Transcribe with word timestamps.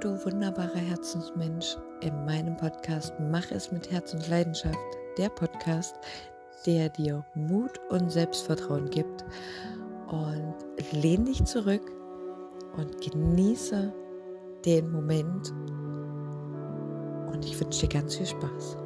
Du 0.00 0.24
wunderbarer 0.24 0.74
Herzensmensch. 0.74 1.76
In 2.00 2.24
meinem 2.24 2.56
Podcast 2.56 3.14
Mach 3.30 3.48
es 3.52 3.70
mit 3.70 3.92
Herz 3.92 4.12
und 4.12 4.28
Leidenschaft. 4.28 4.76
Der 5.16 5.28
Podcast, 5.28 5.94
der 6.66 6.88
dir 6.88 7.24
Mut 7.36 7.78
und 7.90 8.10
Selbstvertrauen 8.10 8.90
gibt. 8.90 9.24
Und 10.08 10.56
lehn 10.90 11.24
dich 11.24 11.44
zurück 11.44 11.92
und 12.76 13.00
genieße 13.00 13.94
den 14.64 14.90
Moment. 14.90 15.52
Und 17.32 17.44
ich 17.44 17.58
wünsche 17.60 17.86
dir 17.86 18.00
ganz 18.00 18.16
viel 18.16 18.26
Spaß. 18.26 18.76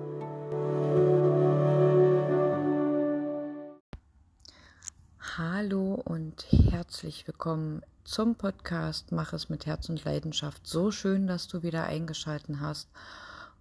Hallo 5.38 5.94
und 6.04 6.46
herzlich 6.50 7.24
willkommen 7.28 7.82
zum 8.02 8.34
Podcast 8.34 9.12
Mach 9.12 9.32
es 9.32 9.48
mit 9.48 9.66
Herz 9.66 9.88
und 9.88 10.04
Leidenschaft. 10.04 10.66
So 10.66 10.90
schön, 10.90 11.28
dass 11.28 11.46
du 11.46 11.62
wieder 11.62 11.84
eingeschalten 11.84 12.58
hast. 12.58 12.88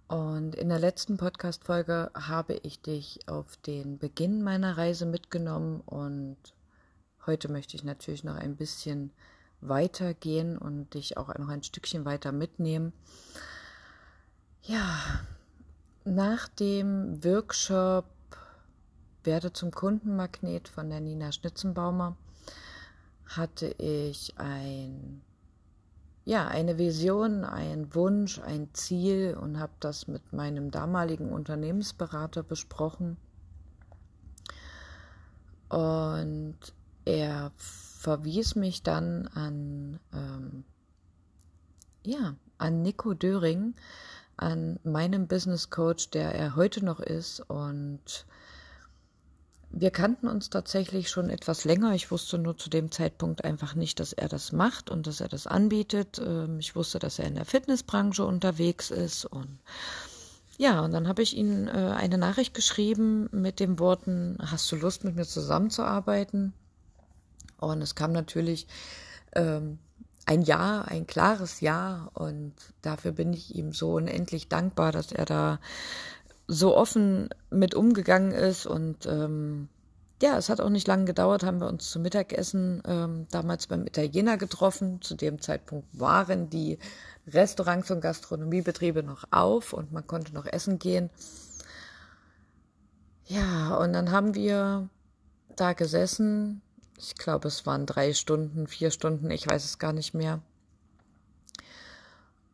Und 0.08 0.56
in 0.56 0.70
der 0.70 0.80
letzten 0.80 1.18
Podcast-Folge 1.18 2.10
habe 2.14 2.54
ich 2.54 2.82
dich 2.82 3.20
auf 3.28 3.56
den 3.58 3.96
Beginn 3.96 4.42
meiner 4.42 4.76
Reise 4.76 5.06
mitgenommen 5.06 5.80
und 5.86 6.36
heute 7.26 7.48
möchte 7.48 7.76
ich 7.76 7.84
natürlich 7.84 8.24
noch 8.24 8.34
ein 8.34 8.56
bisschen 8.56 9.12
weitergehen 9.60 10.58
und 10.58 10.94
dich 10.94 11.16
auch 11.16 11.32
noch 11.38 11.48
ein 11.48 11.62
Stückchen 11.62 12.04
weiter 12.04 12.32
mitnehmen. 12.32 12.92
Ja, 14.64 14.98
nach 16.04 16.48
dem 16.48 17.22
Workshop 17.22 18.04
Werde 19.28 19.52
zum 19.52 19.72
Kundenmagnet 19.72 20.68
von 20.68 20.88
der 20.88 21.02
Nina 21.02 21.32
Schnitzenbaumer 21.32 22.16
hatte 23.26 23.66
ich 23.66 24.32
ein, 24.38 25.20
ja, 26.24 26.48
eine 26.48 26.78
Vision, 26.78 27.44
einen 27.44 27.94
Wunsch, 27.94 28.40
ein 28.40 28.72
Ziel 28.72 29.36
und 29.38 29.58
habe 29.58 29.74
das 29.80 30.08
mit 30.08 30.32
meinem 30.32 30.70
damaligen 30.70 31.30
Unternehmensberater 31.30 32.42
besprochen. 32.42 33.18
Und 35.68 36.56
er 37.04 37.52
verwies 37.58 38.54
mich 38.54 38.82
dann 38.82 39.26
an, 39.34 40.00
ähm, 40.14 40.64
ja, 42.02 42.34
an 42.56 42.80
Nico 42.80 43.12
Döring, 43.12 43.74
an 44.38 44.80
meinem 44.84 45.26
Business 45.28 45.68
Coach, 45.68 46.08
der 46.12 46.34
er 46.34 46.56
heute 46.56 46.82
noch 46.82 47.00
ist 47.00 47.40
und 47.40 48.24
wir 49.70 49.90
kannten 49.90 50.28
uns 50.28 50.50
tatsächlich 50.50 51.10
schon 51.10 51.30
etwas 51.30 51.64
länger. 51.64 51.92
Ich 51.94 52.10
wusste 52.10 52.38
nur 52.38 52.56
zu 52.56 52.70
dem 52.70 52.90
Zeitpunkt 52.90 53.44
einfach 53.44 53.74
nicht, 53.74 54.00
dass 54.00 54.12
er 54.12 54.28
das 54.28 54.52
macht 54.52 54.90
und 54.90 55.06
dass 55.06 55.20
er 55.20 55.28
das 55.28 55.46
anbietet. 55.46 56.20
Ähm, 56.24 56.58
ich 56.58 56.74
wusste, 56.74 56.98
dass 56.98 57.18
er 57.18 57.26
in 57.26 57.34
der 57.34 57.44
Fitnessbranche 57.44 58.24
unterwegs 58.24 58.90
ist 58.90 59.24
und 59.26 59.58
ja, 60.60 60.80
und 60.80 60.90
dann 60.90 61.06
habe 61.06 61.22
ich 61.22 61.36
ihm 61.36 61.68
äh, 61.68 61.70
eine 61.70 62.18
Nachricht 62.18 62.52
geschrieben 62.52 63.28
mit 63.30 63.60
den 63.60 63.78
Worten, 63.78 64.38
hast 64.40 64.70
du 64.72 64.76
Lust 64.76 65.04
mit 65.04 65.14
mir 65.14 65.24
zusammenzuarbeiten? 65.24 66.52
Und 67.58 67.80
es 67.80 67.94
kam 67.94 68.10
natürlich 68.10 68.66
ähm, 69.36 69.78
ein 70.26 70.42
Ja, 70.42 70.82
ein 70.82 71.06
klares 71.06 71.60
Ja 71.60 72.10
und 72.12 72.54
dafür 72.82 73.12
bin 73.12 73.32
ich 73.32 73.54
ihm 73.54 73.72
so 73.72 73.94
unendlich 73.94 74.48
dankbar, 74.48 74.90
dass 74.90 75.12
er 75.12 75.26
da 75.26 75.60
so 76.48 76.74
offen 76.74 77.28
mit 77.50 77.74
umgegangen 77.74 78.32
ist 78.32 78.66
und 78.66 79.06
ähm, 79.06 79.68
ja, 80.20 80.36
es 80.36 80.48
hat 80.48 80.60
auch 80.60 80.70
nicht 80.70 80.88
lange 80.88 81.04
gedauert, 81.04 81.44
haben 81.44 81.60
wir 81.60 81.68
uns 81.68 81.90
zum 81.90 82.02
Mittagessen 82.02 82.82
ähm, 82.86 83.28
damals 83.30 83.68
beim 83.68 83.86
Italiener 83.86 84.36
getroffen. 84.36 85.00
Zu 85.00 85.14
dem 85.14 85.40
Zeitpunkt 85.40 85.86
waren 85.92 86.50
die 86.50 86.78
Restaurants 87.28 87.90
und 87.90 88.00
Gastronomiebetriebe 88.00 89.04
noch 89.04 89.24
auf 89.30 89.72
und 89.72 89.92
man 89.92 90.06
konnte 90.06 90.34
noch 90.34 90.46
essen 90.46 90.80
gehen. 90.80 91.10
Ja, 93.26 93.76
und 93.76 93.92
dann 93.92 94.10
haben 94.10 94.34
wir 94.34 94.88
da 95.54 95.74
gesessen. 95.74 96.62
Ich 96.98 97.14
glaube, 97.14 97.46
es 97.46 97.64
waren 97.66 97.86
drei 97.86 98.12
Stunden, 98.12 98.66
vier 98.66 98.90
Stunden, 98.90 99.30
ich 99.30 99.46
weiß 99.46 99.64
es 99.64 99.78
gar 99.78 99.92
nicht 99.92 100.14
mehr. 100.14 100.40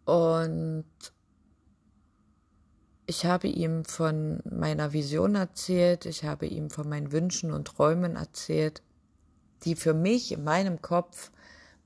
Und 0.04 0.84
ich 3.06 3.26
habe 3.26 3.48
ihm 3.48 3.84
von 3.84 4.40
meiner 4.50 4.92
Vision 4.92 5.34
erzählt, 5.34 6.06
ich 6.06 6.24
habe 6.24 6.46
ihm 6.46 6.70
von 6.70 6.88
meinen 6.88 7.12
Wünschen 7.12 7.52
und 7.52 7.66
Träumen 7.66 8.16
erzählt, 8.16 8.82
die 9.64 9.76
für 9.76 9.94
mich 9.94 10.32
in 10.32 10.44
meinem 10.44 10.80
Kopf 10.80 11.30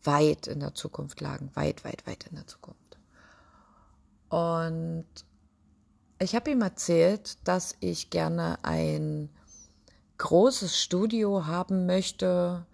weit 0.04 0.46
in 0.46 0.60
der 0.60 0.74
Zukunft 0.74 1.20
lagen, 1.20 1.50
weit, 1.54 1.84
weit, 1.84 2.06
weit 2.06 2.26
in 2.28 2.36
der 2.36 2.46
Zukunft. 2.46 2.98
Und 4.28 5.06
ich 6.20 6.34
habe 6.34 6.50
ihm 6.50 6.62
erzählt, 6.62 7.38
dass 7.46 7.74
ich 7.80 8.10
gerne 8.10 8.58
ein 8.62 9.30
großes 10.18 10.80
Studio 10.80 11.46
haben 11.46 11.86
möchte, 11.86 12.66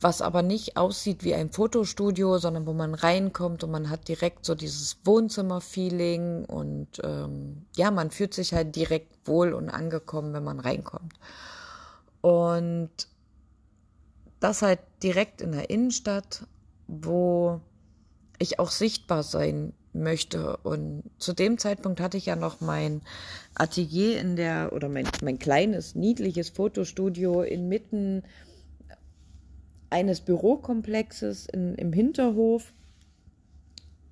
was 0.00 0.22
aber 0.22 0.42
nicht 0.42 0.76
aussieht 0.76 1.24
wie 1.24 1.34
ein 1.34 1.50
Fotostudio, 1.50 2.38
sondern 2.38 2.66
wo 2.66 2.72
man 2.72 2.94
reinkommt 2.94 3.64
und 3.64 3.70
man 3.70 3.90
hat 3.90 4.06
direkt 4.06 4.44
so 4.44 4.54
dieses 4.54 4.98
Wohnzimmer-Feeling 5.04 6.44
und 6.44 6.88
ähm, 7.02 7.66
ja, 7.76 7.90
man 7.90 8.10
fühlt 8.10 8.32
sich 8.32 8.54
halt 8.54 8.76
direkt 8.76 9.26
wohl 9.26 9.52
und 9.52 9.68
angekommen, 9.70 10.32
wenn 10.32 10.44
man 10.44 10.60
reinkommt. 10.60 11.14
Und 12.20 12.90
das 14.40 14.62
halt 14.62 14.80
direkt 15.02 15.40
in 15.40 15.50
der 15.52 15.70
Innenstadt, 15.70 16.46
wo 16.86 17.60
ich 18.38 18.60
auch 18.60 18.70
sichtbar 18.70 19.24
sein 19.24 19.72
möchte. 19.92 20.58
Und 20.58 21.02
zu 21.18 21.32
dem 21.32 21.58
Zeitpunkt 21.58 22.00
hatte 22.00 22.16
ich 22.16 22.26
ja 22.26 22.36
noch 22.36 22.60
mein 22.60 23.02
Atelier 23.54 24.20
in 24.20 24.36
der, 24.36 24.72
oder 24.72 24.88
mein, 24.88 25.08
mein 25.22 25.40
kleines, 25.40 25.96
niedliches 25.96 26.50
Fotostudio 26.50 27.42
inmitten 27.42 28.22
eines 29.90 30.20
Bürokomplexes 30.20 31.46
in, 31.46 31.74
im 31.74 31.92
Hinterhof. 31.92 32.72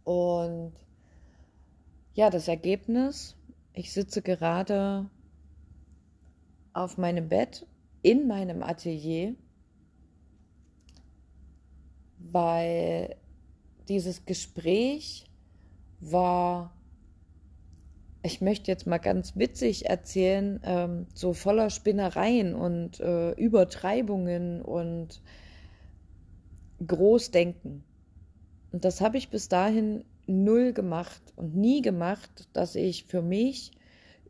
Und 0.04 0.72
ja, 2.14 2.30
das 2.30 2.48
Ergebnis, 2.48 3.36
ich 3.72 3.92
sitze 3.92 4.22
gerade 4.22 5.10
auf 6.72 6.98
meinem 6.98 7.28
Bett 7.28 7.66
in 8.02 8.26
meinem 8.26 8.62
Atelier, 8.62 9.34
weil 12.18 13.16
dieses 13.88 14.24
Gespräch 14.24 15.26
war, 16.00 16.72
ich 18.22 18.40
möchte 18.40 18.70
jetzt 18.70 18.86
mal 18.86 18.98
ganz 18.98 19.36
witzig 19.36 19.86
erzählen, 19.86 20.60
ähm, 20.64 21.06
so 21.14 21.32
voller 21.32 21.70
Spinnereien 21.70 22.54
und 22.54 23.00
äh, 23.00 23.32
Übertreibungen 23.32 24.62
und 24.62 25.22
groß 26.84 27.30
denken. 27.30 27.84
Und 28.72 28.84
das 28.84 29.00
habe 29.00 29.18
ich 29.18 29.30
bis 29.30 29.48
dahin 29.48 30.04
null 30.26 30.72
gemacht 30.72 31.22
und 31.36 31.56
nie 31.56 31.82
gemacht, 31.82 32.48
dass 32.52 32.74
ich 32.74 33.04
für 33.04 33.22
mich 33.22 33.72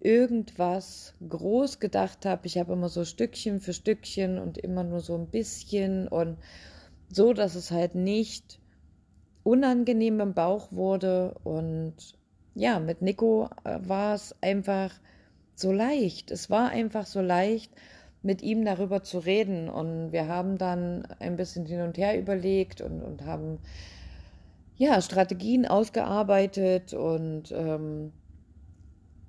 irgendwas 0.00 1.14
groß 1.26 1.80
gedacht 1.80 2.26
habe. 2.26 2.46
Ich 2.46 2.58
habe 2.58 2.74
immer 2.74 2.88
so 2.88 3.04
Stückchen 3.04 3.60
für 3.60 3.72
Stückchen 3.72 4.38
und 4.38 4.58
immer 4.58 4.84
nur 4.84 5.00
so 5.00 5.16
ein 5.16 5.28
bisschen 5.28 6.06
und 6.08 6.36
so, 7.08 7.32
dass 7.32 7.54
es 7.54 7.70
halt 7.70 7.94
nicht 7.94 8.60
unangenehm 9.42 10.20
im 10.20 10.34
Bauch 10.34 10.70
wurde. 10.70 11.34
Und 11.44 11.94
ja, 12.54 12.78
mit 12.78 13.02
Nico 13.02 13.48
äh, 13.64 13.78
war 13.82 14.14
es 14.14 14.34
einfach 14.42 14.92
so 15.54 15.72
leicht. 15.72 16.30
Es 16.30 16.50
war 16.50 16.70
einfach 16.70 17.06
so 17.06 17.20
leicht 17.20 17.72
mit 18.22 18.42
ihm 18.42 18.64
darüber 18.64 19.02
zu 19.02 19.18
reden. 19.18 19.68
Und 19.68 20.12
wir 20.12 20.28
haben 20.28 20.58
dann 20.58 21.06
ein 21.20 21.36
bisschen 21.36 21.66
hin 21.66 21.80
und 21.80 21.98
her 21.98 22.18
überlegt 22.18 22.80
und, 22.80 23.02
und 23.02 23.24
haben 23.24 23.58
ja 24.76 25.00
Strategien 25.00 25.66
ausgearbeitet 25.66 26.92
und 26.92 27.52
ähm, 27.52 28.12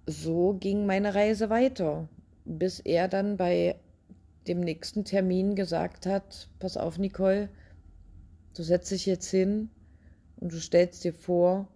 so 0.06 0.54
ging 0.54 0.86
meine 0.86 1.16
Reise 1.16 1.50
weiter, 1.50 2.08
bis 2.46 2.80
er 2.80 3.08
dann 3.08 3.38
bei 3.38 3.76
dem 4.48 4.62
nächsten 4.62 5.04
Termin 5.04 5.56
gesagt 5.56 6.06
hat, 6.06 6.50
pass 6.60 6.78
auf 6.78 6.98
Nicole, 6.98 7.50
du 8.56 8.64
setzt 8.64 8.92
dich 8.92 9.06
jetzt 9.06 9.30
hin 9.30 9.70
und 10.38 10.54
du 10.54 10.60
stellst 10.60 11.04
dir 11.04 11.14
vor, 11.14 11.68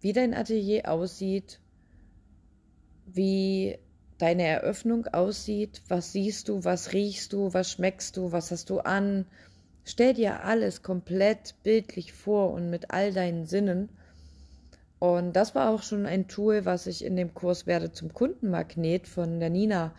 wie 0.00 0.12
dein 0.12 0.34
Atelier 0.34 0.90
aussieht, 0.90 1.60
wie 3.06 3.78
deine 4.20 4.44
Eröffnung 4.44 5.06
aussieht, 5.06 5.82
was 5.88 6.12
siehst 6.12 6.48
du, 6.48 6.64
was 6.64 6.92
riechst 6.92 7.32
du, 7.32 7.54
was 7.54 7.72
schmeckst 7.72 8.16
du, 8.16 8.32
was 8.32 8.50
hast 8.50 8.70
du 8.70 8.80
an. 8.80 9.26
Stell 9.84 10.14
dir 10.14 10.44
alles 10.44 10.82
komplett 10.82 11.54
bildlich 11.62 12.12
vor 12.12 12.52
und 12.52 12.70
mit 12.70 12.90
all 12.90 13.12
deinen 13.12 13.46
Sinnen. 13.46 13.88
Und 14.98 15.32
das 15.34 15.54
war 15.54 15.70
auch 15.70 15.82
schon 15.82 16.04
ein 16.04 16.28
Tool, 16.28 16.66
was 16.66 16.86
ich 16.86 17.02
in 17.04 17.16
dem 17.16 17.32
Kurs 17.32 17.66
Werde 17.66 17.90
zum 17.90 18.12
Kundenmagnet 18.12 19.08
von 19.08 19.40
der 19.40 19.48
Nina 19.48 19.94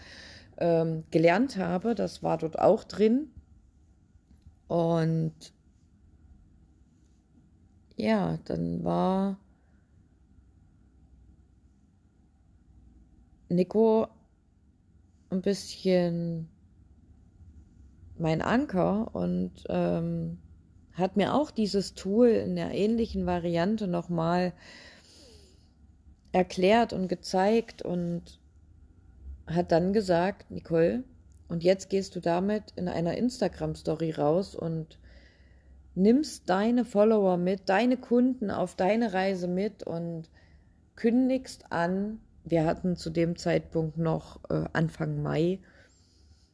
ähm, 0.60 1.04
gelernt 1.10 1.58
habe. 1.58 1.96
Das 1.96 2.22
war 2.22 2.38
dort 2.38 2.60
auch 2.60 2.84
drin. 2.84 3.32
Und 4.68 5.34
ja, 7.98 8.38
dann 8.46 8.84
war 8.84 9.38
Nico 13.52 14.08
ein 15.30 15.42
bisschen 15.42 16.50
mein 18.18 18.42
Anker 18.42 19.14
und 19.14 19.64
ähm, 19.70 20.38
hat 20.94 21.18
mir 21.18 21.34
auch 21.34 21.52
dieses 21.52 21.94
Tool 21.94 22.30
in 22.30 22.56
der 22.56 22.72
ähnlichen 22.72 23.26
Variante 23.26 23.88
nochmal 23.88 24.54
erklärt 26.32 26.94
und 26.94 27.08
gezeigt 27.08 27.82
und 27.82 28.40
hat 29.48 29.72
dann 29.72 29.94
gesagt, 29.94 30.52
Nicole, 30.52 31.04
und 31.48 31.64
jetzt 31.64 31.90
gehst 31.90 32.16
du 32.16 32.20
damit 32.20 32.72
in 32.76 32.88
einer 32.88 33.18
Instagram-Story 33.18 34.12
raus 34.12 34.56
und 34.56 35.00
nimmst 35.96 36.50
deine 36.50 36.86
Follower 36.86 37.36
mit, 37.38 37.68
deine 37.68 37.98
Kunden 37.98 38.50
auf 38.50 38.76
deine 38.76 39.12
Reise 39.12 39.48
mit 39.48 39.84
und 39.84 40.30
kündigst 40.96 41.72
an, 41.72 42.22
wir 42.44 42.66
hatten 42.66 42.96
zu 42.96 43.10
dem 43.10 43.36
Zeitpunkt 43.36 43.98
noch 43.98 44.40
äh, 44.50 44.66
Anfang 44.74 45.22
Mai, 45.22 45.60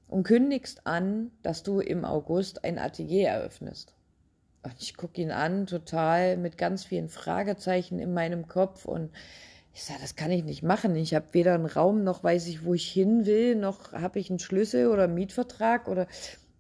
und 0.08 0.24
kündigst 0.24 0.88
an, 0.88 1.32
dass 1.44 1.64
du 1.64 1.80
im 1.80 2.06
August 2.06 2.64
ein 2.64 2.80
Atelier 2.80 3.30
eröffnest. 3.30 3.94
Und 4.64 4.76
ich 4.80 4.96
gucke 4.96 5.22
ihn 5.22 5.32
an, 5.32 5.68
total 5.68 6.38
mit 6.38 6.58
ganz 6.58 6.86
vielen 6.86 7.10
Fragezeichen 7.10 8.00
in 8.00 8.14
meinem 8.14 8.48
Kopf 8.48 8.86
und 8.86 9.12
ich 9.74 9.84
sage, 9.84 10.00
das 10.02 10.16
kann 10.16 10.32
ich 10.32 10.44
nicht 10.44 10.64
machen. 10.64 10.96
Ich 10.96 11.14
habe 11.14 11.34
weder 11.34 11.54
einen 11.54 11.68
Raum, 11.68 12.04
noch 12.04 12.24
weiß 12.24 12.48
ich, 12.48 12.66
wo 12.66 12.74
ich 12.74 12.88
hin 12.88 13.26
will, 13.26 13.56
noch 13.56 13.94
habe 13.94 14.18
ich 14.18 14.30
einen 14.30 14.40
Schlüssel 14.40 14.88
oder 14.88 15.04
einen 15.04 15.14
Mietvertrag 15.14 15.88
oder 15.88 16.08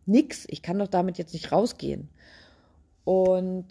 nix. 0.05 0.45
Ich 0.49 0.61
kann 0.61 0.77
doch 0.77 0.87
damit 0.87 1.17
jetzt 1.17 1.33
nicht 1.33 1.51
rausgehen. 1.51 2.09
Und 3.05 3.65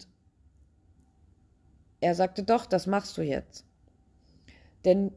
er 2.01 2.13
sagte, 2.13 2.43
doch, 2.43 2.65
das 2.65 2.87
machst 2.87 3.17
du 3.17 3.21
jetzt. 3.21 3.63
Denn 4.83 5.13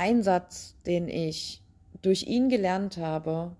ein 0.00 0.22
Satz, 0.22 0.76
den 0.86 1.08
ich 1.08 1.62
durch 2.00 2.22
ihn 2.22 2.48
gelernt 2.48 2.96
habe, 2.96 3.54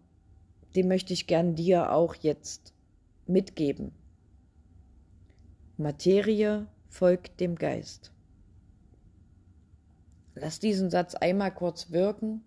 den 0.74 0.88
möchte 0.88 1.12
ich 1.12 1.26
gern 1.26 1.54
dir 1.54 1.92
auch 1.92 2.14
jetzt 2.14 2.72
mitgeben. 3.26 3.92
Materie 5.76 6.66
folgt 6.88 7.40
dem 7.40 7.56
Geist. 7.56 8.10
Lass 10.34 10.60
diesen 10.60 10.88
Satz 10.88 11.14
einmal 11.14 11.52
kurz 11.52 11.90
wirken. 11.90 12.42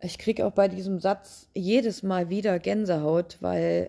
Ich 0.00 0.18
kriege 0.18 0.44
auch 0.44 0.52
bei 0.52 0.68
diesem 0.68 1.00
Satz 1.00 1.48
jedes 1.54 2.02
Mal 2.02 2.28
wieder 2.28 2.58
Gänsehaut, 2.58 3.38
weil 3.40 3.88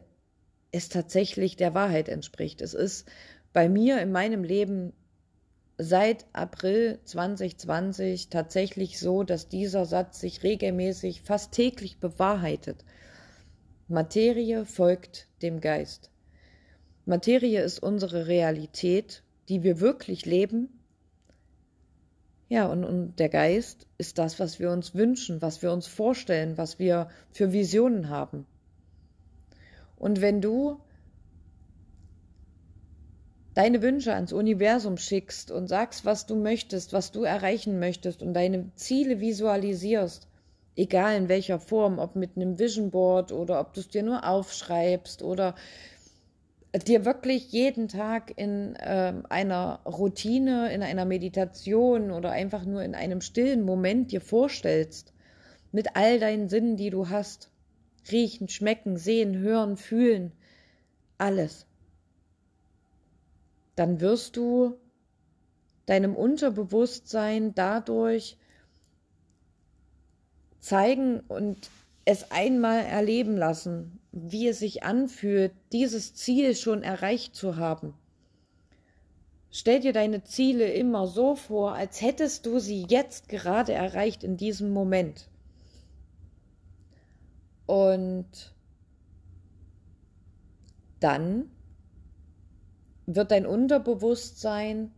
es 0.72 0.88
tatsächlich 0.88 1.57
der 1.57 1.74
Wahrheit 1.74 2.07
entspricht. 2.07 2.62
Es 2.62 2.74
ist 2.74 3.06
bei 3.51 3.68
mir 3.68 4.01
in 4.01 4.13
meinem 4.13 4.45
Leben 4.45 4.94
seit 5.77 6.25
April 6.33 7.00
2020 7.04 8.30
tatsächlich 8.30 9.00
so, 9.00 9.24
dass 9.24 9.50
dieser 9.50 9.86
Satz 9.86 10.19
sich 10.19 10.44
regelmäßig, 10.44 11.22
fast 11.22 11.51
täglich 11.51 12.00
bewahrheitet. 12.00 12.86
Materie 13.88 14.66
folgt 14.66 15.27
dem 15.42 15.60
Geist. 15.60 16.10
Materie 17.06 17.62
ist 17.62 17.80
unsere 17.80 18.27
Realität, 18.27 19.24
die 19.50 19.63
wir 19.63 19.80
wirklich 19.80 20.25
leben. 20.25 20.69
Ja, 22.48 22.68
und, 22.68 22.83
und 22.83 23.19
der 23.19 23.30
Geist 23.30 23.88
ist 23.98 24.18
das, 24.18 24.39
was 24.39 24.60
wir 24.60 24.72
uns 24.72 24.95
wünschen, 24.95 25.42
was 25.42 25.62
wir 25.62 25.72
uns 25.72 25.88
vorstellen, 25.88 26.57
was 26.57 26.80
wir 26.80 27.10
für 27.31 27.51
Visionen 27.51 28.10
haben. 28.10 28.45
Und 29.98 30.22
wenn 30.22 30.42
du 30.42 30.80
deine 33.56 33.81
Wünsche 33.81 34.13
ans 34.13 34.34
Universum 34.34 34.98
schickst 34.98 35.50
und 35.50 35.68
sagst, 35.68 36.06
was 36.06 36.28
du 36.28 36.36
möchtest, 36.36 36.94
was 36.94 37.12
du 37.12 37.24
erreichen 37.24 37.80
möchtest 37.80 38.22
und 38.22 38.34
deine 38.34 38.69
Ziele 38.75 39.22
visualisierst, 39.22 40.28
egal 40.75 41.16
in 41.16 41.30
welcher 41.30 41.60
Form, 41.60 41.98
ob 41.98 42.16
mit 42.16 42.36
einem 42.36 42.60
Vision 42.60 42.92
Board 42.92 43.31
oder 43.31 43.60
ob 43.62 43.74
du 43.74 43.80
es 43.80 43.88
dir 43.88 44.04
nur 44.04 44.28
aufschreibst 44.28 45.24
oder 45.24 45.56
dir 46.86 47.06
wirklich 47.06 47.54
jeden 47.54 47.88
Tag 47.88 48.34
in 48.36 48.75
äh, 48.75 49.13
einer 49.30 49.80
Routine, 49.86 50.74
in 50.74 50.84
einer 50.84 51.06
Meditation 51.06 52.12
oder 52.12 52.31
einfach 52.31 52.66
nur 52.66 52.84
in 52.84 52.94
einem 52.94 53.22
stillen 53.22 53.63
Moment 53.63 54.12
dir 54.12 54.19
vorstellst, 54.19 55.13
mit 55.72 55.96
all 55.96 56.19
deinen 56.19 56.50
Sinnen, 56.50 56.75
die 56.75 56.90
du 56.90 57.08
hast, 57.08 57.50
riechen, 58.12 58.50
schmecken, 58.50 58.98
sehen, 58.98 59.38
hören, 59.38 59.78
fühlen, 59.78 60.34
alles 61.18 61.66
dann 63.75 64.00
wirst 64.00 64.38
du 64.38 64.77
deinem 65.86 66.16
Unterbewusstsein 66.16 67.54
dadurch 67.54 68.38
zeigen 70.60 71.19
und 71.22 71.69
es 72.06 72.31
einmal 72.31 72.80
erleben 72.86 73.38
lassen, 73.38 74.00
wie 74.12 74.48
es 74.48 74.60
sich 74.60 74.83
anfühlt, 74.83 75.51
dieses 75.72 76.13
Ziel 76.16 76.56
schon 76.56 76.83
erreicht 76.83 77.36
zu 77.36 77.57
haben. 77.57 77.94
Stell 79.51 79.80
dir 79.80 79.94
deine 79.94 80.24
Ziele 80.24 80.72
immer 80.74 81.07
so 81.07 81.36
vor, 81.36 81.75
als 81.75 82.01
hättest 82.01 82.45
du 82.45 82.60
sie 82.60 82.86
jetzt 82.89 83.30
gerade 83.30 83.74
erreicht 83.74 84.24
in 84.24 84.38
diesem 84.38 84.72
Moment. 84.72 85.30
Und 87.66 88.54
dann 91.00 91.50
wird 93.06 93.31
dein 93.31 93.46
Unterbewusstsein 93.46 94.92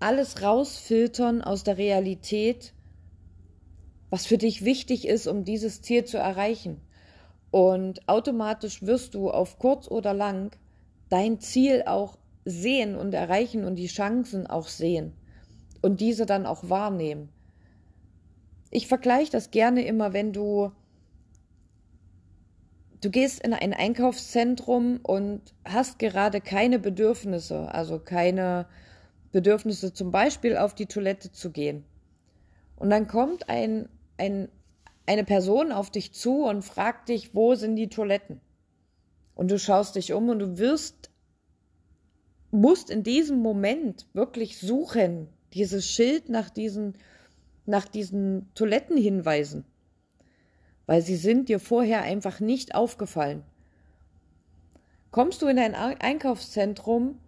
alles 0.00 0.42
rausfiltern 0.42 1.42
aus 1.42 1.64
der 1.64 1.78
Realität, 1.78 2.74
was 4.10 4.26
für 4.26 4.38
dich 4.38 4.64
wichtig 4.64 5.06
ist, 5.06 5.26
um 5.26 5.44
dieses 5.44 5.80
Ziel 5.80 6.04
zu 6.04 6.18
erreichen. 6.18 6.80
Und 7.50 8.08
automatisch 8.08 8.82
wirst 8.82 9.14
du 9.14 9.30
auf 9.30 9.58
kurz 9.58 9.88
oder 9.88 10.12
lang 10.12 10.56
dein 11.08 11.40
Ziel 11.40 11.84
auch 11.86 12.18
sehen 12.44 12.96
und 12.96 13.14
erreichen 13.14 13.64
und 13.64 13.76
die 13.76 13.86
Chancen 13.86 14.46
auch 14.46 14.66
sehen 14.66 15.12
und 15.82 16.00
diese 16.00 16.26
dann 16.26 16.46
auch 16.46 16.68
wahrnehmen. 16.68 17.28
Ich 18.70 18.86
vergleiche 18.86 19.30
das 19.30 19.50
gerne 19.50 19.84
immer, 19.84 20.12
wenn 20.12 20.32
du 20.32 20.72
du 23.02 23.10
gehst 23.10 23.42
in 23.42 23.52
ein 23.52 23.74
Einkaufszentrum 23.74 25.00
und 25.02 25.42
hast 25.64 25.98
gerade 25.98 26.40
keine 26.40 26.78
Bedürfnisse, 26.78 27.72
also 27.74 27.98
keine 27.98 28.66
Bedürfnisse 29.32 29.92
zum 29.92 30.10
Beispiel 30.10 30.56
auf 30.56 30.74
die 30.74 30.86
Toilette 30.86 31.32
zu 31.32 31.50
gehen. 31.50 31.84
Und 32.76 32.90
dann 32.90 33.08
kommt 33.08 33.48
ein, 33.48 33.88
ein, 34.18 34.48
eine 35.06 35.24
Person 35.24 35.72
auf 35.72 35.90
dich 35.90 36.12
zu 36.12 36.44
und 36.44 36.62
fragt 36.62 37.08
dich, 37.08 37.34
wo 37.34 37.54
sind 37.54 37.76
die 37.76 37.88
Toiletten? 37.88 38.40
Und 39.34 39.50
du 39.50 39.58
schaust 39.58 39.96
dich 39.96 40.12
um 40.12 40.28
und 40.28 40.38
du 40.38 40.58
wirst, 40.58 41.10
musst 42.50 42.88
in 42.88 43.02
diesem 43.02 43.38
Moment 43.40 44.06
wirklich 44.12 44.58
suchen, 44.58 45.28
dieses 45.54 45.86
Schild 45.88 46.28
nach 46.28 46.50
diesen, 46.50 46.94
nach 47.66 47.88
diesen 47.88 48.52
Toiletten 48.54 48.96
hinweisen 48.96 49.64
weil 50.86 51.02
sie 51.02 51.16
sind 51.16 51.48
dir 51.48 51.60
vorher 51.60 52.02
einfach 52.02 52.40
nicht 52.40 52.74
aufgefallen. 52.74 53.42
Kommst 55.10 55.42
du 55.42 55.46
in 55.46 55.58
ein 55.58 55.74
Einkaufszentrum 55.74 57.18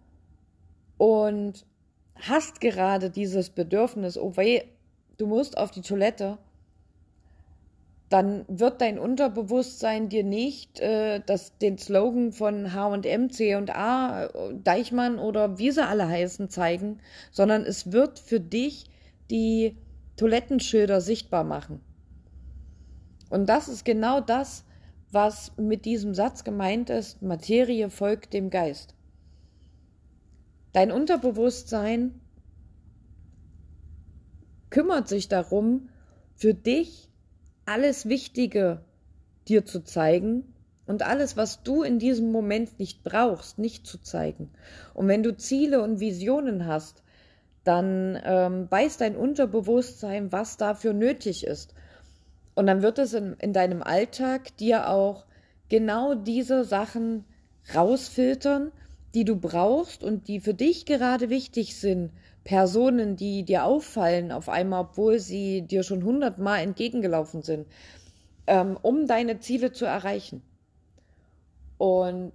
und 0.97 1.65
hast 2.15 2.61
gerade 2.61 3.09
dieses 3.09 3.49
Bedürfnis, 3.49 4.17
oh 4.17 4.35
weh, 4.37 4.63
du 5.17 5.27
musst 5.27 5.57
auf 5.57 5.71
die 5.71 5.81
Toilette, 5.81 6.37
dann 8.09 8.45
wird 8.47 8.81
dein 8.81 8.99
Unterbewusstsein 8.99 10.09
dir 10.09 10.23
nicht 10.23 10.79
äh, 10.79 11.21
das, 11.25 11.57
den 11.57 11.77
Slogan 11.77 12.31
von 12.31 12.73
H&M, 12.73 13.29
C&A, 13.29 14.29
Deichmann 14.63 15.19
oder 15.19 15.57
wie 15.57 15.71
sie 15.71 15.85
alle 15.85 16.07
heißen 16.07 16.49
zeigen, 16.49 16.99
sondern 17.31 17.63
es 17.63 17.91
wird 17.91 18.19
für 18.19 18.39
dich 18.39 18.85
die 19.31 19.75
Toilettenschilder 20.17 21.01
sichtbar 21.01 21.43
machen. 21.43 21.81
Und 23.29 23.47
das 23.47 23.67
ist 23.67 23.85
genau 23.85 24.21
das, 24.21 24.65
was 25.11 25.51
mit 25.57 25.85
diesem 25.85 26.13
Satz 26.13 26.43
gemeint 26.43 26.89
ist, 26.89 27.21
Materie 27.21 27.89
folgt 27.89 28.33
dem 28.33 28.49
Geist. 28.49 28.95
Dein 30.73 30.91
Unterbewusstsein 30.91 32.19
kümmert 34.69 35.07
sich 35.07 35.29
darum, 35.29 35.89
für 36.35 36.53
dich 36.53 37.09
alles 37.65 38.09
Wichtige 38.09 38.83
dir 39.47 39.65
zu 39.65 39.83
zeigen 39.83 40.53
und 40.85 41.03
alles, 41.03 41.37
was 41.37 41.63
du 41.63 41.81
in 41.81 41.97
diesem 41.97 42.31
Moment 42.31 42.77
nicht 42.79 43.03
brauchst, 43.03 43.57
nicht 43.57 43.87
zu 43.87 43.99
zeigen. 43.99 44.51
Und 44.93 45.07
wenn 45.07 45.23
du 45.23 45.35
Ziele 45.35 45.81
und 45.81 45.99
Visionen 45.99 46.65
hast, 46.65 47.03
dann 47.63 48.19
ähm, 48.23 48.67
weiß 48.69 48.97
dein 48.97 49.15
Unterbewusstsein, 49.15 50.31
was 50.31 50.57
dafür 50.57 50.93
nötig 50.93 51.45
ist. 51.45 51.73
Und 52.55 52.67
dann 52.67 52.81
wird 52.81 52.99
es 52.99 53.13
in, 53.13 53.33
in 53.33 53.53
deinem 53.53 53.83
Alltag 53.83 54.55
dir 54.57 54.89
auch 54.89 55.25
genau 55.69 56.15
diese 56.15 56.63
Sachen 56.63 57.25
rausfiltern, 57.73 58.71
die 59.13 59.25
du 59.25 59.35
brauchst 59.35 60.03
und 60.03 60.27
die 60.27 60.39
für 60.39 60.53
dich 60.53 60.85
gerade 60.85 61.29
wichtig 61.29 61.79
sind, 61.79 62.11
Personen, 62.43 63.15
die 63.15 63.43
dir 63.43 63.65
auffallen 63.65 64.31
auf 64.31 64.49
einmal, 64.49 64.81
obwohl 64.81 65.19
sie 65.19 65.63
dir 65.63 65.83
schon 65.83 66.03
hundertmal 66.03 66.61
entgegengelaufen 66.61 67.41
sind, 67.41 67.67
ähm, 68.45 68.77
um 68.81 69.07
deine 69.07 69.39
Ziele 69.39 69.71
zu 69.71 69.85
erreichen. 69.85 70.41
Und 71.77 72.33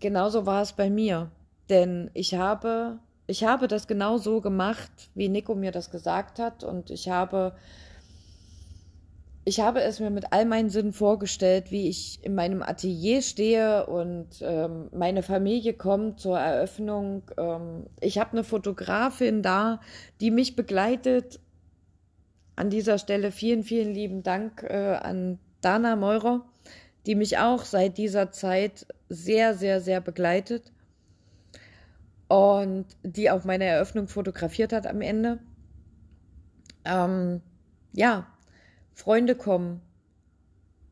genauso 0.00 0.46
war 0.46 0.62
es 0.62 0.72
bei 0.72 0.90
mir, 0.90 1.30
denn 1.68 2.10
ich 2.14 2.34
habe, 2.34 2.98
ich 3.26 3.44
habe 3.44 3.68
das 3.68 3.86
genau 3.86 4.16
so 4.16 4.40
gemacht, 4.40 4.90
wie 5.14 5.28
Nico 5.28 5.54
mir 5.54 5.70
das 5.70 5.90
gesagt 5.90 6.38
hat. 6.38 6.64
Und 6.64 6.90
ich 6.90 7.10
habe 7.10 7.54
ich 9.48 9.60
habe 9.60 9.80
es 9.80 9.98
mir 9.98 10.10
mit 10.10 10.30
all 10.34 10.44
meinen 10.44 10.68
Sinnen 10.68 10.92
vorgestellt, 10.92 11.70
wie 11.70 11.88
ich 11.88 12.22
in 12.22 12.34
meinem 12.34 12.62
Atelier 12.62 13.22
stehe 13.22 13.86
und 13.86 14.42
ähm, 14.42 14.90
meine 14.92 15.22
Familie 15.22 15.72
kommt 15.72 16.20
zur 16.20 16.38
Eröffnung. 16.38 17.22
Ähm, 17.38 17.86
ich 17.98 18.18
habe 18.18 18.32
eine 18.32 18.44
Fotografin 18.44 19.40
da, 19.42 19.80
die 20.20 20.30
mich 20.30 20.54
begleitet. 20.54 21.40
An 22.56 22.68
dieser 22.68 22.98
Stelle 22.98 23.32
vielen, 23.32 23.62
vielen 23.62 23.94
lieben 23.94 24.22
Dank 24.22 24.64
äh, 24.64 24.98
an 25.00 25.38
Dana 25.62 25.96
Meurer, 25.96 26.44
die 27.06 27.14
mich 27.14 27.38
auch 27.38 27.64
seit 27.64 27.96
dieser 27.96 28.30
Zeit 28.30 28.86
sehr, 29.08 29.54
sehr, 29.54 29.80
sehr 29.80 30.02
begleitet 30.02 30.72
und 32.28 32.84
die 33.02 33.30
auch 33.30 33.44
meine 33.44 33.64
Eröffnung 33.64 34.08
fotografiert 34.08 34.74
hat 34.74 34.86
am 34.86 35.00
Ende. 35.00 35.38
Ähm, 36.84 37.40
ja, 37.94 38.26
Freunde 38.98 39.36
kommen. 39.36 39.80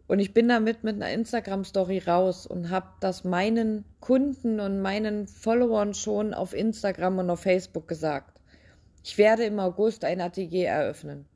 Und 0.06 0.20
ich 0.20 0.32
bin 0.32 0.48
damit 0.48 0.84
mit 0.84 0.94
einer 0.94 1.10
Instagram-Story 1.10 2.04
raus 2.06 2.46
und 2.46 2.70
habe 2.70 2.86
das 3.00 3.24
meinen 3.24 3.84
Kunden 3.98 4.60
und 4.60 4.80
meinen 4.80 5.26
Followern 5.26 5.92
schon 5.92 6.32
auf 6.32 6.54
Instagram 6.54 7.18
und 7.18 7.30
auf 7.30 7.40
Facebook 7.40 7.88
gesagt. 7.88 8.40
Ich 9.02 9.18
werde 9.18 9.44
im 9.44 9.58
August 9.58 10.04
ein 10.04 10.20
Atelier 10.20 10.68
eröffnen. 10.68 11.26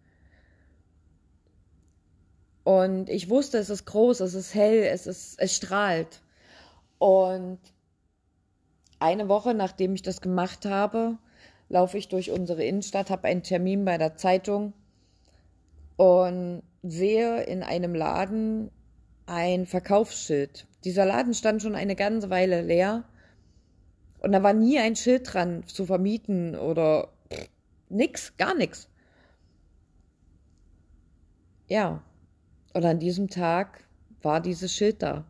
Und 2.63 3.09
ich 3.09 3.29
wusste, 3.29 3.59
es 3.59 3.69
ist 3.69 3.87
groß, 3.87 4.21
es 4.21 4.35
ist 4.35 4.55
hell, 4.55 4.85
es, 4.85 5.09
ist, 5.09 5.41
es 5.41 5.57
strahlt. 5.57 6.23
Und 6.99 7.59
eine 9.01 9.29
Woche 9.29 9.55
nachdem 9.55 9.95
ich 9.95 10.03
das 10.03 10.21
gemacht 10.21 10.67
habe, 10.67 11.19
laufe 11.69 11.99
ich 11.99 12.07
durch 12.07 12.31
unsere 12.31 12.63
Innenstadt, 12.63 13.11
habe 13.11 13.27
einen 13.27 13.43
Termin 13.43 13.85
bei 13.85 13.99
der 13.99 14.15
Zeitung 14.15 14.73
und 16.01 16.63
sehe 16.83 17.43
in 17.43 17.63
einem 17.63 17.95
Laden 17.95 18.71
ein 19.27 19.67
Verkaufsschild. 19.67 20.67
Dieser 20.83 21.05
Laden 21.05 21.35
stand 21.35 21.61
schon 21.61 21.75
eine 21.75 21.95
ganze 21.95 22.31
Weile 22.31 22.63
leer 22.63 23.05
und 24.21 24.33
da 24.33 24.43
war 24.43 24.55
nie 24.55 24.79
ein 24.79 24.97
Schild 24.97 25.31
dran 25.31 25.63
zu 25.67 25.85
vermieten 25.85 26.57
oder 26.57 27.13
nix, 27.91 28.35
gar 28.39 28.55
nichts. 28.55 28.89
Ja, 31.69 32.03
und 32.73 32.85
an 32.87 32.99
diesem 32.99 33.29
Tag 33.29 33.85
war 34.23 34.41
dieses 34.41 34.73
Schild 34.73 35.03
da. 35.03 35.27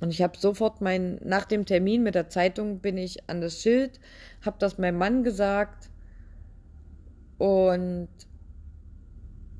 Und 0.00 0.10
ich 0.10 0.22
habe 0.22 0.36
sofort 0.36 0.80
mein, 0.80 1.20
nach 1.22 1.44
dem 1.44 1.66
Termin 1.66 2.02
mit 2.02 2.16
der 2.16 2.28
Zeitung 2.28 2.80
bin 2.80 2.96
ich 2.98 3.30
an 3.30 3.40
das 3.40 3.62
Schild, 3.62 4.00
habe 4.44 4.56
das 4.58 4.78
meinem 4.78 4.98
Mann 4.98 5.22
gesagt 5.22 5.88
und 7.38 8.08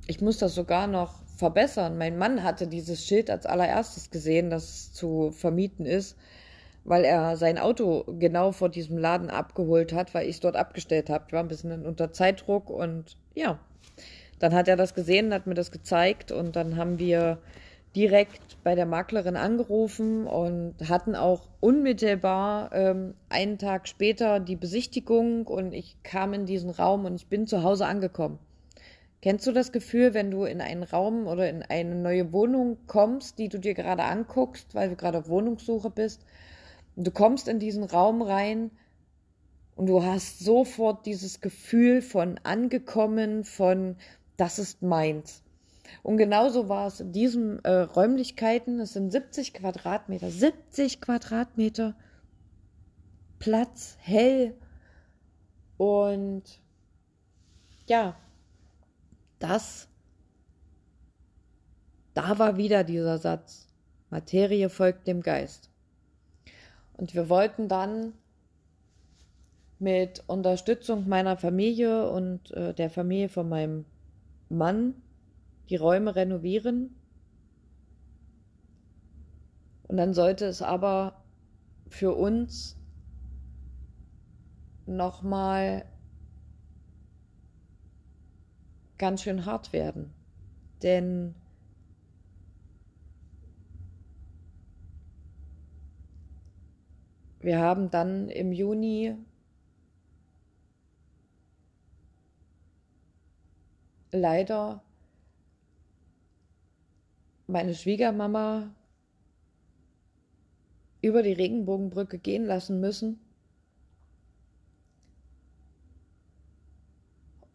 ich 0.06 0.21
muss 0.21 0.38
das 0.38 0.54
sogar 0.54 0.87
noch 0.87 1.14
verbessern. 1.37 1.99
Mein 1.99 2.18
Mann 2.18 2.42
hatte 2.42 2.66
dieses 2.66 3.04
Schild 3.04 3.30
als 3.30 3.47
allererstes 3.47 4.11
gesehen, 4.11 4.50
dass 4.50 4.64
es 4.64 4.92
zu 4.92 5.30
vermieten 5.32 5.87
ist, 5.87 6.16
weil 6.85 7.04
er 7.04 7.37
sein 7.37 7.59
Auto 7.59 8.04
genau 8.18 8.52
vor 8.52 8.68
diesem 8.68 8.99
Laden 8.99 9.30
abgeholt 9.30 9.92
hat, 9.92 10.14
weil 10.14 10.28
ich 10.28 10.37
es 10.37 10.40
dort 10.40 10.56
abgestellt 10.56 11.11
habe. 11.11 11.25
Ich 11.28 11.32
war 11.32 11.40
ein 11.40 11.49
bisschen 11.49 11.87
unter 11.87 12.12
Zeitdruck 12.12 12.71
und 12.71 13.16
ja, 13.35 13.59
dann 14.38 14.54
hat 14.54 14.68
er 14.68 14.76
das 14.76 14.94
gesehen, 14.94 15.32
hat 15.32 15.47
mir 15.47 15.54
das 15.54 15.71
gezeigt 15.71 16.32
und 16.32 16.56
dann 16.56 16.76
haben 16.76 16.99
wir 16.99 17.38
direkt 17.94 18.62
bei 18.64 18.75
der 18.75 18.87
Maklerin 18.87 19.37
angerufen 19.37 20.26
und 20.26 20.75
hatten 20.88 21.14
auch 21.14 21.49
unmittelbar 21.61 22.71
ähm, 22.73 23.14
einen 23.28 23.59
Tag 23.59 23.87
später 23.87 24.40
die 24.40 24.56
Besichtigung 24.56 25.47
und 25.47 25.73
ich 25.73 25.97
kam 26.02 26.32
in 26.32 26.47
diesen 26.47 26.71
Raum 26.71 27.04
und 27.04 27.14
ich 27.14 27.26
bin 27.26 27.47
zu 27.47 27.62
Hause 27.62 27.87
angekommen. 27.87 28.38
Kennst 29.22 29.46
du 29.46 29.52
das 29.52 29.70
Gefühl, 29.70 30.14
wenn 30.14 30.32
du 30.32 30.44
in 30.44 30.60
einen 30.60 30.82
Raum 30.82 31.28
oder 31.28 31.48
in 31.48 31.62
eine 31.62 31.94
neue 31.94 32.32
Wohnung 32.32 32.76
kommst, 32.88 33.38
die 33.38 33.48
du 33.48 33.58
dir 33.58 33.72
gerade 33.72 34.02
anguckst, 34.02 34.74
weil 34.74 34.90
du 34.90 34.96
gerade 34.96 35.18
auf 35.18 35.28
Wohnungssuche 35.28 35.90
bist? 35.90 36.26
Du 36.96 37.12
kommst 37.12 37.46
in 37.46 37.60
diesen 37.60 37.84
Raum 37.84 38.20
rein 38.20 38.72
und 39.76 39.86
du 39.86 40.02
hast 40.02 40.40
sofort 40.40 41.06
dieses 41.06 41.40
Gefühl 41.40 42.02
von 42.02 42.40
angekommen, 42.42 43.44
von 43.44 43.96
das 44.36 44.58
ist 44.58 44.82
meins. 44.82 45.44
Und 46.02 46.16
genauso 46.16 46.68
war 46.68 46.88
es 46.88 46.98
in 46.98 47.12
diesen 47.12 47.64
äh, 47.64 47.70
Räumlichkeiten. 47.70 48.80
Es 48.80 48.94
sind 48.94 49.12
70 49.12 49.54
Quadratmeter, 49.54 50.30
70 50.30 51.00
Quadratmeter 51.00 51.94
Platz, 53.38 53.96
hell. 54.00 54.56
Und 55.76 56.42
ja, 57.86 58.16
das, 59.42 59.88
da 62.14 62.38
war 62.38 62.56
wieder 62.56 62.84
dieser 62.84 63.18
Satz, 63.18 63.68
Materie 64.11 64.68
folgt 64.68 65.06
dem 65.06 65.22
Geist. 65.22 65.70
Und 66.92 67.14
wir 67.14 67.28
wollten 67.28 67.68
dann 67.68 68.12
mit 69.78 70.22
Unterstützung 70.28 71.08
meiner 71.08 71.37
Familie 71.37 72.08
und 72.11 72.52
äh, 72.52 72.72
der 72.75 72.90
Familie 72.90 73.28
von 73.28 73.49
meinem 73.49 73.84
Mann 74.49 74.94
die 75.70 75.76
Räume 75.76 76.14
renovieren. 76.14 76.94
Und 79.88 79.96
dann 79.96 80.14
sollte 80.14 80.44
es 80.46 80.62
aber 80.62 81.25
für 81.88 82.14
uns 82.14 82.76
nochmal 84.87 85.84
ganz 89.02 89.23
schön 89.23 89.47
hart 89.47 89.73
werden. 89.73 90.14
Denn 90.80 91.35
wir 97.40 97.59
haben 97.59 97.90
dann 97.90 98.28
im 98.28 98.52
Juni 98.52 99.16
leider 104.12 104.85
meine 107.49 107.75
Schwiegermama 107.75 108.73
über 111.00 111.25
die 111.25 111.32
Regenbogenbrücke 111.32 112.21
gehen 112.21 112.44
lassen 112.44 112.78
müssen. 112.78 113.18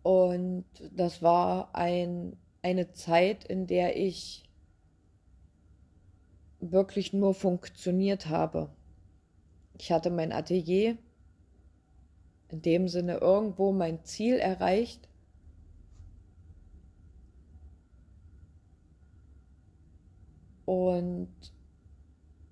Und 0.07 0.63
das 0.95 1.21
war 1.21 1.75
ein, 1.75 2.37
eine 2.61 2.93
Zeit, 2.93 3.43
in 3.43 3.67
der 3.67 3.97
ich 3.97 4.49
wirklich 6.61 7.11
nur 7.11 7.33
funktioniert 7.33 8.27
habe. 8.27 8.69
Ich 9.77 9.91
hatte 9.91 10.09
mein 10.09 10.31
Atelier, 10.31 10.97
in 12.47 12.61
dem 12.61 12.87
Sinne 12.87 13.17
irgendwo 13.17 13.73
mein 13.73 14.05
Ziel 14.05 14.35
erreicht. 14.35 15.09
Und 20.63 21.33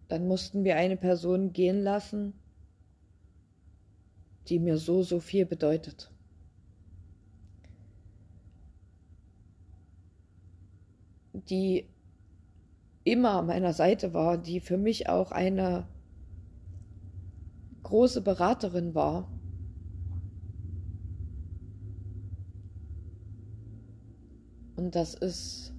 dann 0.10 0.28
mussten 0.28 0.66
wir 0.66 0.76
eine 0.76 0.98
Person 0.98 1.54
gehen 1.54 1.82
lassen, 1.82 2.34
die 4.50 4.60
mir 4.60 4.78
so, 4.78 5.04
so 5.04 5.22
viel 5.22 5.46
bedeutet. 5.46 6.12
Die 11.50 11.88
immer 13.04 13.40
an 13.40 13.48
meiner 13.48 13.74
Seite 13.74 14.14
war, 14.14 14.38
die 14.38 14.60
für 14.60 14.78
mich 14.78 15.10
auch 15.10 15.32
eine 15.32 15.88
große 17.84 18.22
Beraterin 18.22 18.96
war. 18.96 19.32
Und 24.76 24.96
das 24.96 25.14
ist, 25.14 25.74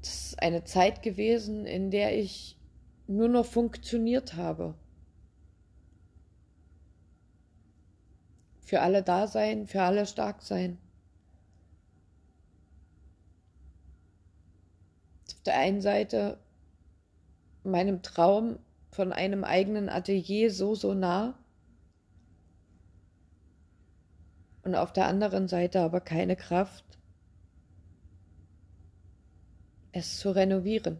das 0.00 0.26
ist 0.26 0.42
eine 0.42 0.64
Zeit 0.64 1.02
gewesen, 1.02 1.66
in 1.66 1.90
der 1.90 2.16
ich 2.18 2.58
nur 3.06 3.28
noch 3.28 3.46
funktioniert 3.46 4.36
habe. 4.36 4.74
Für 8.60 8.82
alle 8.82 9.02
da 9.02 9.26
sein, 9.26 9.66
für 9.66 9.82
alle 9.82 10.06
stark 10.06 10.42
sein. 10.42 10.78
Der 15.50 15.58
einen 15.58 15.80
Seite 15.80 16.38
meinem 17.64 18.02
Traum 18.02 18.60
von 18.92 19.12
einem 19.12 19.42
eigenen 19.42 19.88
Atelier 19.88 20.52
so, 20.52 20.76
so 20.76 20.94
nah. 20.94 21.36
Und 24.62 24.76
auf 24.76 24.92
der 24.92 25.08
anderen 25.08 25.48
Seite 25.48 25.80
aber 25.80 26.00
keine 26.00 26.36
Kraft, 26.36 26.84
es 29.90 30.18
zu 30.18 30.30
renovieren. 30.30 30.98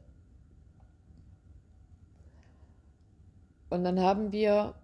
Und 3.69 3.85
dann 3.85 4.01
haben 4.01 4.33
wir 4.33 4.75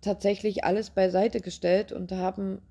tatsächlich 0.00 0.64
alles 0.64 0.88
beiseite 0.88 1.42
gestellt 1.42 1.92
und 1.92 2.10
haben 2.12 2.62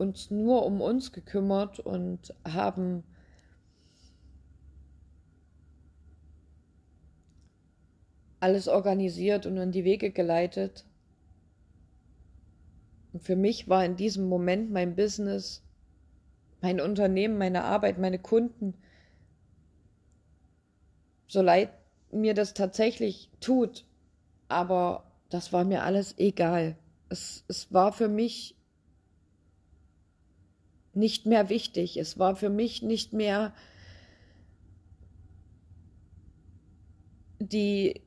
uns 0.00 0.30
nur 0.30 0.64
um 0.64 0.80
uns 0.80 1.12
gekümmert 1.12 1.78
und 1.78 2.34
haben 2.44 3.04
alles 8.40 8.68
organisiert 8.68 9.44
und 9.46 9.58
in 9.58 9.70
die 9.70 9.84
Wege 9.84 10.10
geleitet. 10.10 10.86
Und 13.12 13.22
für 13.22 13.36
mich 13.36 13.68
war 13.68 13.84
in 13.84 13.96
diesem 13.96 14.28
Moment 14.28 14.70
mein 14.70 14.96
Business, 14.96 15.62
mein 16.62 16.80
Unternehmen, 16.80 17.36
meine 17.36 17.64
Arbeit, 17.64 17.98
meine 17.98 18.18
Kunden, 18.18 18.74
so 21.26 21.42
leid 21.42 21.70
mir 22.10 22.34
das 22.34 22.54
tatsächlich 22.54 23.30
tut, 23.40 23.84
aber 24.48 25.04
das 25.28 25.52
war 25.52 25.64
mir 25.64 25.84
alles 25.84 26.18
egal. 26.18 26.76
Es, 27.08 27.44
es 27.46 27.72
war 27.72 27.92
für 27.92 28.08
mich 28.08 28.56
nicht 30.92 31.26
mehr 31.26 31.48
wichtig. 31.48 31.96
Es 31.96 32.18
war 32.18 32.36
für 32.36 32.50
mich 32.50 32.82
nicht 32.82 33.12
mehr 33.12 33.52
die, 37.38 38.02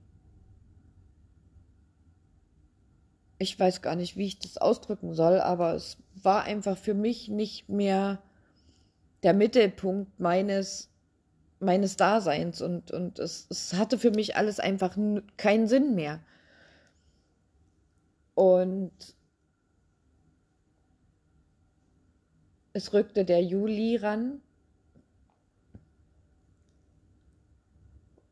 ich 3.39 3.59
weiß 3.59 3.81
gar 3.81 3.95
nicht, 3.95 4.15
wie 4.17 4.27
ich 4.27 4.39
das 4.39 4.57
ausdrücken 4.57 5.13
soll, 5.13 5.39
aber 5.39 5.73
es 5.73 5.97
war 6.21 6.43
einfach 6.43 6.77
für 6.77 6.93
mich 6.93 7.29
nicht 7.29 7.69
mehr 7.69 8.21
der 9.23 9.33
Mittelpunkt 9.33 10.19
meines 10.19 10.93
meines 11.63 11.95
Daseins 11.95 12.61
und, 12.61 12.91
und 12.91 13.19
es, 13.19 13.47
es 13.49 13.73
hatte 13.73 13.97
für 13.97 14.11
mich 14.11 14.35
alles 14.35 14.59
einfach 14.59 14.97
keinen 15.37 15.67
Sinn 15.67 15.95
mehr. 15.95 16.19
Und 18.35 18.91
es 22.73 22.91
rückte 22.93 23.23
der 23.23 23.43
Juli 23.43 23.95
ran. 23.95 24.41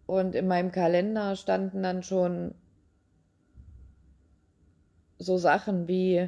Und 0.07 0.36
in 0.36 0.48
meinem 0.48 0.71
Kalender 0.71 1.36
standen 1.36 1.83
dann 1.83 2.03
schon 2.03 2.53
so 5.19 5.38
Sachen 5.38 5.88
wie 5.88 6.27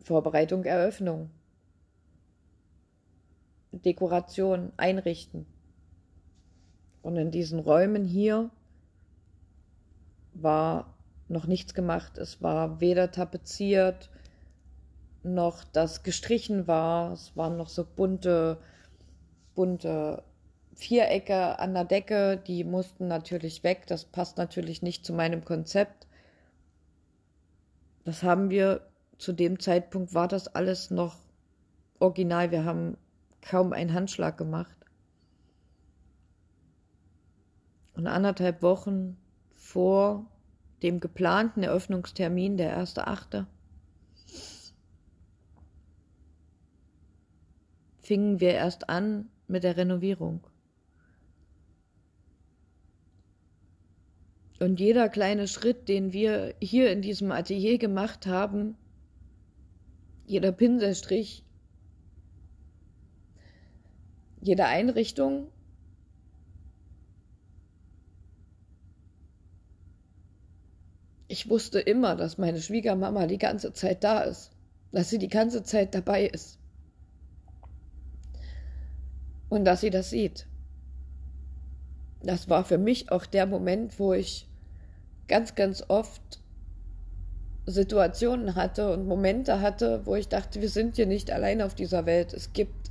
Vorbereitung, 0.00 0.64
Eröffnung, 0.64 1.30
Dekoration, 3.72 4.72
Einrichten. 4.76 5.46
Und 7.02 7.16
in 7.16 7.30
diesen 7.30 7.58
Räumen 7.58 8.04
hier 8.04 8.50
war 10.32 10.94
noch 11.26 11.46
nichts 11.46 11.74
gemacht. 11.74 12.16
Es 12.16 12.40
war 12.40 12.80
weder 12.80 13.10
tapeziert, 13.10 14.08
noch 15.34 15.64
das 15.64 16.02
gestrichen 16.02 16.66
war. 16.66 17.12
Es 17.12 17.36
waren 17.36 17.56
noch 17.56 17.68
so 17.68 17.84
bunte, 17.84 18.58
bunte 19.54 20.22
Vierecke 20.74 21.58
an 21.58 21.74
der 21.74 21.84
Decke. 21.84 22.36
Die 22.46 22.64
mussten 22.64 23.08
natürlich 23.08 23.64
weg. 23.64 23.86
Das 23.86 24.04
passt 24.04 24.38
natürlich 24.38 24.82
nicht 24.82 25.04
zu 25.04 25.12
meinem 25.12 25.44
Konzept. 25.44 26.06
Das 28.04 28.22
haben 28.22 28.50
wir 28.50 28.88
zu 29.18 29.32
dem 29.32 29.58
Zeitpunkt 29.58 30.14
war 30.14 30.28
das 30.28 30.48
alles 30.48 30.90
noch 30.90 31.16
original. 31.98 32.50
Wir 32.50 32.64
haben 32.64 32.96
kaum 33.42 33.72
einen 33.72 33.92
Handschlag 33.92 34.38
gemacht. 34.38 34.76
Und 37.94 38.06
anderthalb 38.06 38.62
Wochen 38.62 39.16
vor 39.56 40.26
dem 40.82 41.00
geplanten 41.00 41.64
Eröffnungstermin, 41.64 42.56
der 42.56 42.78
1.8., 42.78 43.46
fingen 48.08 48.40
wir 48.40 48.54
erst 48.54 48.88
an 48.88 49.28
mit 49.48 49.64
der 49.64 49.76
Renovierung. 49.76 50.40
Und 54.60 54.80
jeder 54.80 55.10
kleine 55.10 55.46
Schritt, 55.46 55.88
den 55.90 56.14
wir 56.14 56.54
hier 56.58 56.90
in 56.90 57.02
diesem 57.02 57.30
Atelier 57.30 57.76
gemacht 57.76 58.26
haben, 58.26 58.76
jeder 60.26 60.52
Pinselstrich, 60.52 61.44
jede 64.40 64.64
Einrichtung, 64.64 65.48
ich 71.28 71.50
wusste 71.50 71.78
immer, 71.78 72.16
dass 72.16 72.38
meine 72.38 72.62
Schwiegermama 72.62 73.26
die 73.26 73.36
ganze 73.36 73.74
Zeit 73.74 74.02
da 74.02 74.20
ist, 74.20 74.50
dass 74.92 75.10
sie 75.10 75.18
die 75.18 75.28
ganze 75.28 75.62
Zeit 75.62 75.94
dabei 75.94 76.24
ist 76.24 76.58
und 79.48 79.64
dass 79.64 79.80
sie 79.80 79.90
das 79.90 80.10
sieht. 80.10 80.46
Das 82.22 82.48
war 82.48 82.64
für 82.64 82.78
mich 82.78 83.12
auch 83.12 83.26
der 83.26 83.46
Moment, 83.46 83.98
wo 83.98 84.12
ich 84.12 84.48
ganz, 85.28 85.54
ganz 85.54 85.84
oft 85.88 86.40
Situationen 87.66 88.54
hatte 88.54 88.92
und 88.92 89.06
Momente 89.06 89.60
hatte, 89.60 90.04
wo 90.04 90.16
ich 90.16 90.28
dachte, 90.28 90.60
wir 90.60 90.70
sind 90.70 90.96
hier 90.96 91.06
nicht 91.06 91.30
allein 91.30 91.62
auf 91.62 91.74
dieser 91.74 92.06
Welt. 92.06 92.32
Es 92.32 92.52
gibt, 92.52 92.90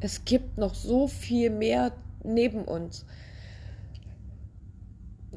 es 0.00 0.24
gibt 0.24 0.58
noch 0.58 0.74
so 0.74 1.06
viel 1.06 1.50
mehr 1.50 1.92
neben 2.24 2.64
uns. 2.64 3.06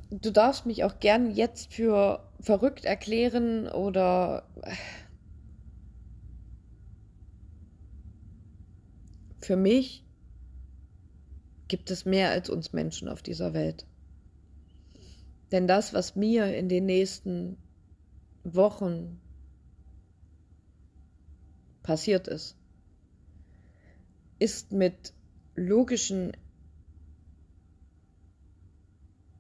Du 0.10 0.32
darfst 0.32 0.66
mich 0.66 0.84
auch 0.84 1.00
gern 1.00 1.30
jetzt 1.30 1.72
für 1.72 2.24
verrückt 2.40 2.86
erklären 2.86 3.68
oder 3.68 4.44
für 9.42 9.56
mich 9.56 10.04
gibt 11.70 11.92
es 11.92 12.04
mehr 12.04 12.32
als 12.32 12.50
uns 12.50 12.74
Menschen 12.74 13.08
auf 13.08 13.22
dieser 13.22 13.54
Welt. 13.54 13.86
Denn 15.52 15.68
das, 15.68 15.94
was 15.94 16.16
mir 16.16 16.56
in 16.56 16.68
den 16.68 16.86
nächsten 16.86 17.58
Wochen 18.44 19.22
passiert 21.82 22.28
ist, 22.28 22.56
ist 24.38 24.72
mit 24.72 25.14
logischen, 25.56 26.34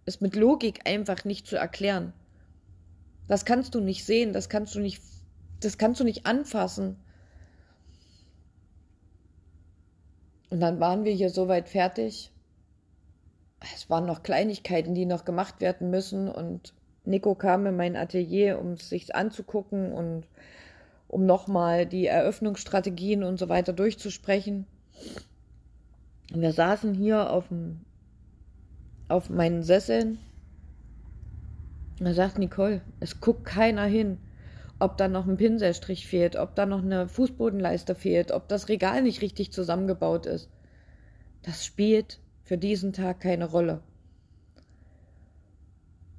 ist 0.06 0.22
mit 0.22 0.36
Logik 0.36 0.88
einfach 0.88 1.26
nicht 1.26 1.48
zu 1.48 1.58
erklären. 1.58 2.13
Das 3.28 3.46
kannst 3.46 3.76
du 3.76 3.80
nicht 3.80 4.06
sehen, 4.06 4.34
das 4.34 4.50
kannst 4.50 4.74
du 4.74 4.80
nicht, 4.80 5.02
das 5.60 5.78
kannst 5.78 6.00
du 6.00 6.04
nicht 6.04 6.26
anfassen. 6.26 6.98
Und 10.50 10.60
dann 10.60 10.80
waren 10.80 11.06
wir 11.06 11.14
hier 11.14 11.30
soweit 11.30 11.70
fertig. 11.70 12.32
Es 13.74 13.90
waren 13.90 14.06
noch 14.06 14.24
Kleinigkeiten, 14.24 14.96
die 14.96 15.06
noch 15.06 15.26
gemacht 15.26 15.62
werden 15.62 15.90
müssen. 15.90 16.30
Und 16.30 16.74
Nico 17.06 17.36
kam 17.36 17.66
in 17.66 17.76
mein 17.76 17.96
Atelier, 17.96 18.60
um 18.60 18.74
es 18.74 18.90
sich 18.90 19.16
anzugucken 19.16 19.92
und 19.92 20.26
um 21.08 21.26
nochmal 21.26 21.86
die 21.86 22.08
Eröffnungsstrategien 22.08 23.24
und 23.24 23.38
so 23.38 23.50
weiter 23.50 23.74
durchzusprechen. 23.74 24.66
Und 26.34 26.42
wir 26.42 26.54
saßen 26.54 26.94
hier 26.94 27.32
auf, 27.32 27.48
dem, 27.50 27.82
auf 29.08 29.30
meinen 29.30 29.64
Sesseln. 29.64 30.20
Und 32.00 32.06
da 32.06 32.14
sagt 32.14 32.38
Nicole, 32.38 32.82
es 33.00 33.20
guckt 33.20 33.46
keiner 33.46 33.86
hin 33.86 34.20
ob 34.80 34.98
da 34.98 35.08
noch 35.08 35.28
ein 35.28 35.38
Pinselstrich 35.38 36.08
fehlt, 36.08 36.38
ob 36.38 36.56
da 36.56 36.65
noch 36.65 36.82
eine 36.82 37.08
Fußbodenleiste 37.08 37.96
fehlt, 37.96 38.32
ob 38.32 38.48
das 38.48 38.70
Regal 38.70 39.02
nicht 39.02 39.22
richtig 39.22 39.52
zusammengebaut 39.52 40.26
ist. 40.26 40.50
Das 41.42 41.65
spielt 41.65 42.20
für 42.44 42.58
diesen 42.58 42.94
Tag 42.94 43.20
keine 43.20 43.46
Rolle. 43.46 43.82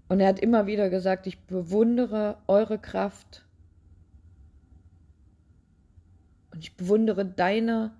Und 0.08 0.20
er 0.20 0.28
hat 0.28 0.40
immer 0.40 0.66
wieder 0.66 0.90
gesagt, 0.90 1.26
ich 1.26 1.38
bewundere 1.40 2.38
eure 2.46 2.78
Kraft 2.78 3.46
und 6.52 6.58
ich 6.58 6.76
bewundere 6.76 7.24
deine, 7.24 7.92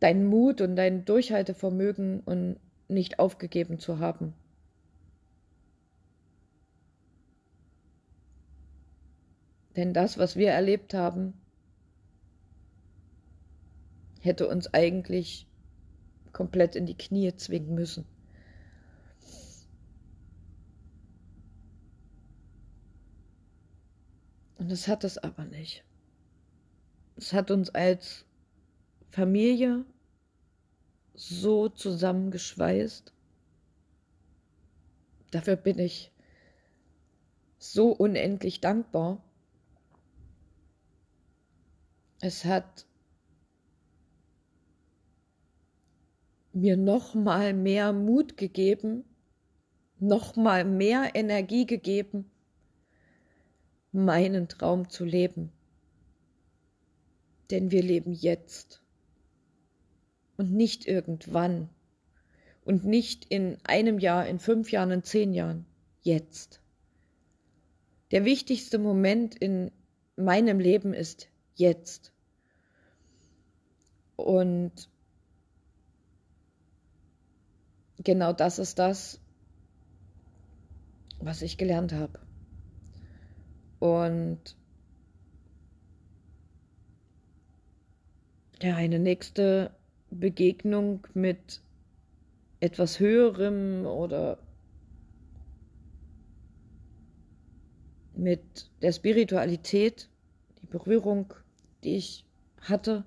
deinen 0.00 0.26
Mut 0.26 0.60
und 0.60 0.74
dein 0.74 1.04
Durchhaltevermögen 1.04 2.20
und 2.20 2.56
nicht 2.88 3.18
aufgegeben 3.18 3.78
zu 3.78 3.98
haben. 3.98 4.34
Denn 9.76 9.92
das, 9.92 10.18
was 10.18 10.36
wir 10.36 10.50
erlebt 10.50 10.94
haben, 10.94 11.34
hätte 14.20 14.48
uns 14.48 14.72
eigentlich 14.72 15.46
komplett 16.32 16.76
in 16.76 16.86
die 16.86 16.96
Knie 16.96 17.34
zwingen 17.36 17.74
müssen. 17.74 18.06
Und 24.58 24.70
es 24.70 24.88
hat 24.88 25.04
es 25.04 25.18
aber 25.18 25.44
nicht. 25.44 25.84
Es 27.16 27.32
hat 27.32 27.50
uns 27.50 27.70
als 27.70 28.24
Familie 29.10 29.84
so 31.14 31.68
zusammengeschweißt. 31.68 33.12
Dafür 35.30 35.56
bin 35.56 35.78
ich 35.78 36.12
so 37.58 37.92
unendlich 37.92 38.60
dankbar. 38.60 39.23
Es 42.26 42.46
hat 42.46 42.86
mir 46.54 46.78
noch 46.78 47.14
mal 47.14 47.52
mehr 47.52 47.92
Mut 47.92 48.38
gegeben, 48.38 49.04
noch 49.98 50.34
mal 50.34 50.64
mehr 50.64 51.10
Energie 51.14 51.66
gegeben, 51.66 52.30
meinen 53.92 54.48
Traum 54.48 54.88
zu 54.88 55.04
leben. 55.04 55.52
Denn 57.50 57.70
wir 57.70 57.82
leben 57.82 58.14
jetzt 58.14 58.80
und 60.38 60.50
nicht 60.50 60.86
irgendwann 60.88 61.68
und 62.64 62.86
nicht 62.86 63.26
in 63.26 63.58
einem 63.64 63.98
Jahr, 63.98 64.26
in 64.26 64.38
fünf 64.38 64.72
Jahren, 64.72 64.92
in 64.92 65.02
zehn 65.02 65.34
Jahren, 65.34 65.66
jetzt. 66.00 66.62
Der 68.12 68.24
wichtigste 68.24 68.78
Moment 68.78 69.34
in 69.34 69.70
meinem 70.16 70.58
Leben 70.58 70.94
ist 70.94 71.28
jetzt. 71.54 72.13
Und 74.24 74.88
genau 78.02 78.32
das 78.32 78.58
ist 78.58 78.78
das, 78.78 79.20
was 81.18 81.42
ich 81.42 81.58
gelernt 81.58 81.92
habe. 81.92 82.18
Und 83.80 84.56
ja, 88.62 88.76
eine 88.76 88.98
nächste 88.98 89.72
Begegnung 90.10 91.06
mit 91.12 91.60
etwas 92.60 92.98
Höherem 93.00 93.84
oder 93.84 94.38
mit 98.16 98.70
der 98.80 98.92
Spiritualität, 98.92 100.08
die 100.62 100.66
Berührung, 100.66 101.34
die 101.82 101.96
ich 101.96 102.24
hatte, 102.62 103.04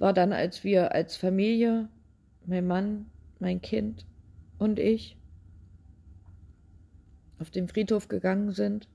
war 0.00 0.14
dann, 0.14 0.32
als 0.32 0.64
wir 0.64 0.92
als 0.92 1.16
Familie, 1.16 1.88
mein 2.46 2.66
Mann, 2.66 3.06
mein 3.38 3.60
Kind 3.60 4.06
und 4.58 4.78
ich, 4.78 5.18
auf 7.38 7.50
den 7.50 7.68
Friedhof 7.68 8.08
gegangen 8.08 8.52
sind 8.52 8.88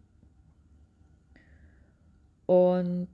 und 2.48 3.08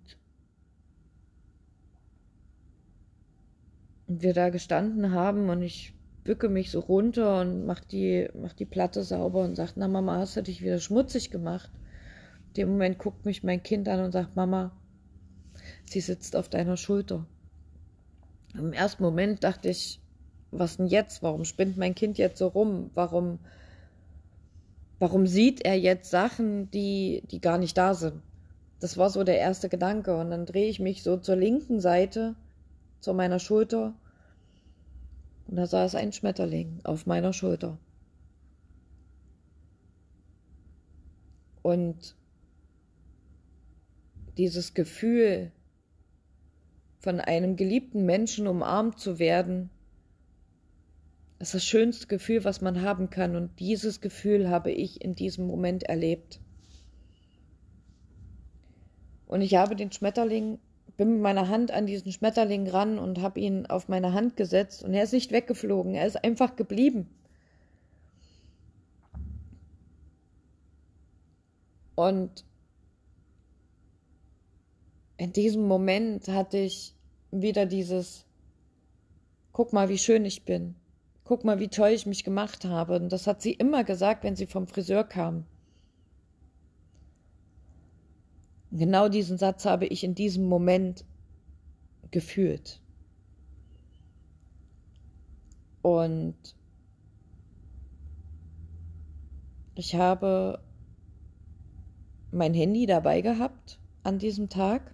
wir 4.07 4.33
da 4.33 4.49
gestanden 4.49 5.11
haben 5.11 5.49
und 5.49 5.61
ich 5.61 5.93
bücke 6.23 6.47
mich 6.47 6.71
so 6.71 6.79
runter 6.79 7.41
und 7.41 7.65
mach 7.65 7.81
die, 7.81 8.29
mach 8.33 8.53
die 8.53 8.65
Platte 8.65 9.03
sauber 9.03 9.43
und 9.43 9.55
sagt, 9.55 9.75
na 9.75 9.89
Mama, 9.89 10.17
hast 10.17 10.37
du 10.37 10.43
dich 10.43 10.61
wieder 10.61 10.79
schmutzig 10.79 11.29
gemacht? 11.29 11.69
In 12.49 12.53
dem 12.53 12.69
Moment 12.69 12.99
guckt 12.99 13.25
mich 13.25 13.43
mein 13.43 13.63
Kind 13.63 13.89
an 13.89 13.99
und 13.99 14.13
sagt, 14.13 14.37
Mama, 14.37 14.71
sie 15.85 15.99
sitzt 15.99 16.37
auf 16.37 16.47
deiner 16.47 16.77
Schulter. 16.77 17.25
Im 18.53 18.73
ersten 18.73 19.03
Moment 19.03 19.43
dachte 19.43 19.69
ich, 19.69 19.99
was 20.51 20.77
denn 20.77 20.87
jetzt? 20.87 21.23
Warum 21.23 21.45
spinnt 21.45 21.77
mein 21.77 21.95
Kind 21.95 22.17
jetzt 22.17 22.37
so 22.37 22.47
rum? 22.47 22.91
Warum, 22.93 23.39
warum 24.99 25.25
sieht 25.25 25.61
er 25.61 25.77
jetzt 25.77 26.11
Sachen, 26.11 26.69
die, 26.71 27.23
die 27.31 27.39
gar 27.39 27.57
nicht 27.57 27.77
da 27.77 27.93
sind? 27.93 28.21
Das 28.79 28.97
war 28.97 29.09
so 29.09 29.23
der 29.23 29.37
erste 29.37 29.69
Gedanke. 29.69 30.17
Und 30.17 30.31
dann 30.31 30.45
drehe 30.45 30.67
ich 30.67 30.79
mich 30.79 31.03
so 31.03 31.17
zur 31.17 31.37
linken 31.37 31.79
Seite, 31.79 32.35
zu 32.99 33.13
meiner 33.13 33.39
Schulter. 33.39 33.93
Und 35.47 35.55
da 35.55 35.65
saß 35.65 35.95
ein 35.95 36.11
Schmetterling 36.11 36.79
auf 36.83 37.05
meiner 37.05 37.31
Schulter. 37.31 37.77
Und 41.61 42.15
dieses 44.37 44.73
Gefühl, 44.73 45.51
von 47.01 47.19
einem 47.19 47.55
geliebten 47.55 48.05
Menschen 48.05 48.47
umarmt 48.47 48.99
zu 48.99 49.17
werden, 49.17 49.71
ist 51.39 51.55
das 51.55 51.65
schönste 51.65 52.05
Gefühl, 52.05 52.43
was 52.43 52.61
man 52.61 52.83
haben 52.83 53.09
kann. 53.09 53.35
Und 53.35 53.59
dieses 53.59 53.99
Gefühl 53.99 54.49
habe 54.49 54.71
ich 54.71 55.01
in 55.01 55.15
diesem 55.15 55.47
Moment 55.47 55.83
erlebt. 55.83 56.39
Und 59.25 59.41
ich 59.41 59.55
habe 59.55 59.75
den 59.75 59.91
Schmetterling, 59.91 60.59
bin 60.97 61.13
mit 61.13 61.21
meiner 61.21 61.47
Hand 61.47 61.71
an 61.71 61.87
diesen 61.87 62.11
Schmetterling 62.11 62.67
ran 62.67 62.99
und 62.99 63.21
habe 63.21 63.39
ihn 63.39 63.65
auf 63.65 63.87
meine 63.87 64.13
Hand 64.13 64.37
gesetzt. 64.37 64.83
Und 64.83 64.93
er 64.93 65.03
ist 65.03 65.13
nicht 65.13 65.31
weggeflogen, 65.31 65.95
er 65.95 66.05
ist 66.05 66.23
einfach 66.23 66.55
geblieben. 66.55 67.09
Und 71.95 72.45
in 75.21 75.33
diesem 75.33 75.67
Moment 75.67 76.27
hatte 76.29 76.57
ich 76.57 76.95
wieder 77.29 77.67
dieses, 77.67 78.25
guck 79.51 79.71
mal, 79.71 79.87
wie 79.87 79.99
schön 79.99 80.25
ich 80.25 80.45
bin. 80.45 80.73
Guck 81.25 81.43
mal, 81.43 81.59
wie 81.59 81.67
toll 81.67 81.89
ich 81.89 82.07
mich 82.07 82.23
gemacht 82.23 82.65
habe. 82.65 82.95
Und 82.95 83.11
das 83.11 83.27
hat 83.27 83.39
sie 83.39 83.53
immer 83.53 83.83
gesagt, 83.83 84.23
wenn 84.23 84.35
sie 84.35 84.47
vom 84.47 84.65
Friseur 84.65 85.03
kam. 85.03 85.45
Genau 88.71 89.09
diesen 89.09 89.37
Satz 89.37 89.63
habe 89.65 89.85
ich 89.85 90.03
in 90.03 90.15
diesem 90.15 90.45
Moment 90.45 91.05
gefühlt. 92.09 92.81
Und 95.83 96.35
ich 99.75 99.93
habe 99.93 100.63
mein 102.31 102.55
Handy 102.55 102.87
dabei 102.87 103.21
gehabt 103.21 103.79
an 104.01 104.17
diesem 104.17 104.49
Tag. 104.49 104.90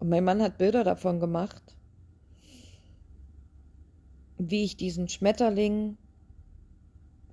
Und 0.00 0.08
mein 0.08 0.24
Mann 0.24 0.42
hat 0.42 0.56
Bilder 0.56 0.82
davon 0.82 1.20
gemacht, 1.20 1.62
wie 4.38 4.64
ich 4.64 4.78
diesen 4.78 5.08
Schmetterling 5.08 5.98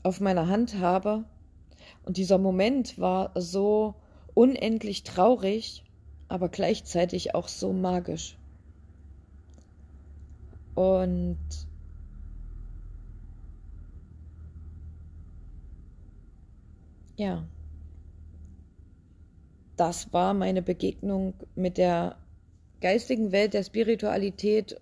auf 0.03 0.19
meiner 0.19 0.47
Hand 0.49 0.77
habe. 0.77 1.23
Und 2.03 2.17
dieser 2.17 2.37
Moment 2.37 2.99
war 2.99 3.31
so 3.39 3.95
unendlich 4.33 5.03
traurig, 5.03 5.85
aber 6.27 6.49
gleichzeitig 6.49 7.33
auch 7.33 7.47
so 7.47 7.71
magisch. 7.71 8.37
Und 10.75 11.39
ja, 17.15 17.47
das 19.77 20.11
war 20.11 20.33
meine 20.33 20.61
Begegnung 20.61 21.33
mit 21.55 21.77
der 21.77 22.17
geistigen 22.81 23.31
Welt, 23.31 23.53
der 23.53 23.63
Spiritualität, 23.63 24.79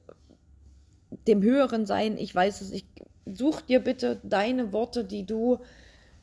dem 1.27 1.41
höheren 1.41 1.85
Sein. 1.85 2.17
Ich 2.17 2.33
weiß 2.33 2.61
es, 2.61 2.71
ich 2.71 2.85
such 3.25 3.61
dir 3.61 3.79
bitte 3.79 4.19
deine 4.23 4.71
Worte, 4.73 5.05
die 5.05 5.25
du 5.25 5.59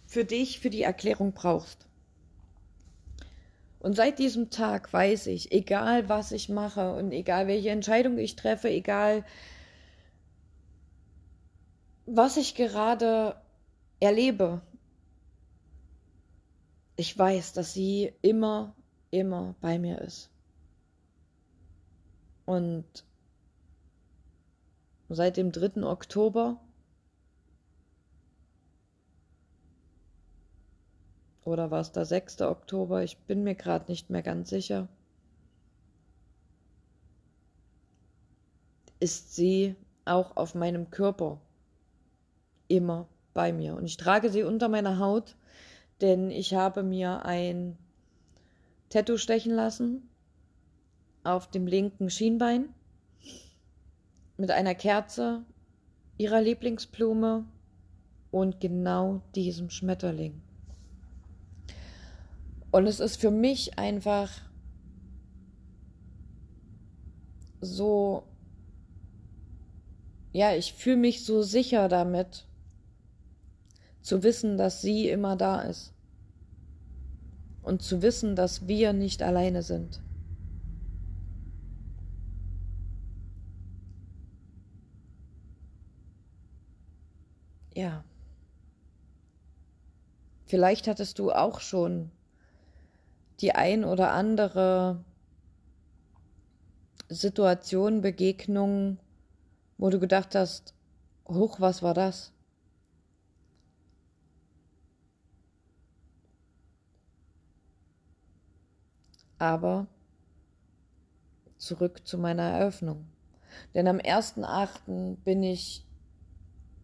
für 0.06 0.24
dich, 0.24 0.60
für 0.60 0.70
die 0.70 0.82
Erklärung 0.82 1.32
brauchst. 1.32 1.86
Und 3.80 3.96
seit 3.96 4.20
diesem 4.20 4.50
Tag 4.50 4.92
weiß 4.92 5.26
ich, 5.26 5.50
egal 5.50 6.08
was 6.08 6.30
ich 6.30 6.48
mache 6.48 6.94
und 6.94 7.10
egal 7.10 7.48
welche 7.48 7.70
Entscheidung 7.70 8.16
ich 8.16 8.36
treffe, 8.36 8.68
egal 8.68 9.24
was 12.06 12.36
ich 12.36 12.54
gerade 12.54 13.36
erlebe, 13.98 14.60
ich 16.96 17.18
weiß, 17.18 17.54
dass 17.54 17.72
sie 17.72 18.12
immer, 18.22 18.76
immer 19.10 19.56
bei 19.60 19.78
mir 19.78 20.00
ist. 20.00 20.31
Und 22.44 23.04
seit 25.08 25.36
dem 25.36 25.52
3. 25.52 25.82
Oktober 25.84 26.60
Oder 31.44 31.70
war 31.70 31.80
es 31.80 31.92
der 31.92 32.04
6. 32.04 32.42
Oktober? 32.42 33.02
Ich 33.02 33.18
bin 33.18 33.42
mir 33.42 33.54
gerade 33.54 33.90
nicht 33.90 34.10
mehr 34.10 34.22
ganz 34.22 34.50
sicher. 34.50 34.88
Ist 39.00 39.34
sie 39.34 39.74
auch 40.04 40.36
auf 40.36 40.54
meinem 40.54 40.90
Körper 40.90 41.40
immer 42.68 43.08
bei 43.34 43.52
mir. 43.52 43.74
Und 43.74 43.86
ich 43.86 43.96
trage 43.96 44.30
sie 44.30 44.44
unter 44.44 44.68
meiner 44.68 44.98
Haut, 44.98 45.36
denn 46.00 46.30
ich 46.30 46.54
habe 46.54 46.82
mir 46.82 47.24
ein 47.24 47.76
Tattoo 48.88 49.16
stechen 49.16 49.52
lassen 49.52 50.08
auf 51.24 51.50
dem 51.50 51.66
linken 51.66 52.10
Schienbein. 52.10 52.74
mit 54.38 54.50
einer 54.50 54.74
Kerze, 54.74 55.44
ihrer 56.16 56.40
Lieblingsblume 56.40 57.44
und 58.32 58.60
genau 58.60 59.22
diesem 59.34 59.70
Schmetterling. 59.70 60.42
Und 62.72 62.86
es 62.86 62.98
ist 62.98 63.20
für 63.20 63.30
mich 63.30 63.78
einfach 63.78 64.30
so, 67.60 68.24
ja, 70.32 70.54
ich 70.54 70.72
fühle 70.72 70.96
mich 70.96 71.24
so 71.24 71.42
sicher 71.42 71.88
damit, 71.88 72.46
zu 74.00 74.22
wissen, 74.22 74.56
dass 74.56 74.82
sie 74.82 75.08
immer 75.08 75.36
da 75.36 75.60
ist. 75.60 75.92
Und 77.62 77.82
zu 77.82 78.02
wissen, 78.02 78.34
dass 78.34 78.66
wir 78.66 78.92
nicht 78.92 79.22
alleine 79.22 79.62
sind. 79.62 80.02
Ja. 87.74 88.04
Vielleicht 90.46 90.86
hattest 90.86 91.18
du 91.18 91.32
auch 91.32 91.60
schon 91.60 92.10
die 93.40 93.54
ein 93.54 93.84
oder 93.84 94.12
andere 94.12 95.02
Situation, 97.08 98.02
Begegnung, 98.02 98.98
wo 99.78 99.90
du 99.90 99.98
gedacht 99.98 100.34
hast, 100.34 100.74
hoch, 101.26 101.60
was 101.60 101.82
war 101.82 101.94
das? 101.94 102.32
Aber 109.38 109.86
zurück 111.58 112.06
zu 112.06 112.18
meiner 112.18 112.42
Eröffnung. 112.42 113.06
Denn 113.74 113.88
am 113.88 113.98
1.8. 113.98 115.16
bin 115.24 115.42
ich 115.42 115.84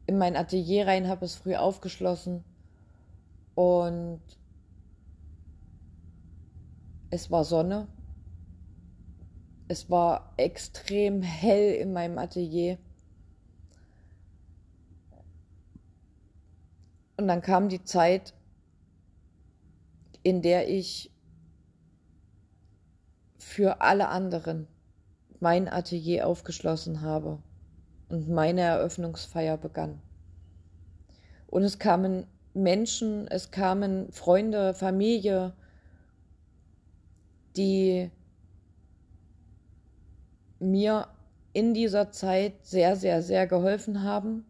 in 0.08 0.16
mein 0.16 0.36
Atelier 0.36 0.86
rein, 0.86 1.06
habe 1.06 1.26
es 1.26 1.34
früh 1.34 1.54
aufgeschlossen 1.54 2.42
und 3.54 4.22
es 7.10 7.30
war 7.30 7.44
Sonne. 7.44 7.88
Es 9.68 9.90
war 9.90 10.32
extrem 10.38 11.20
hell 11.20 11.74
in 11.74 11.92
meinem 11.92 12.16
Atelier. 12.16 12.78
Und 17.18 17.28
dann 17.28 17.42
kam 17.42 17.68
die 17.68 17.84
Zeit, 17.84 18.32
in 20.22 20.40
der 20.40 20.70
ich 20.70 21.12
für 23.36 23.82
alle 23.82 24.08
anderen 24.08 24.68
mein 25.38 25.68
Atelier 25.68 26.26
aufgeschlossen 26.26 27.02
habe 27.02 27.42
und 28.08 28.28
meine 28.28 28.62
Eröffnungsfeier 28.62 29.56
begann. 29.56 30.00
Und 31.46 31.62
es 31.62 31.78
kamen 31.78 32.26
Menschen, 32.54 33.28
es 33.28 33.50
kamen 33.50 34.10
Freunde, 34.12 34.74
Familie, 34.74 35.54
die 37.56 38.10
mir 40.58 41.08
in 41.52 41.74
dieser 41.74 42.10
Zeit 42.10 42.64
sehr, 42.64 42.96
sehr, 42.96 43.22
sehr 43.22 43.46
geholfen 43.46 44.02
haben, 44.02 44.44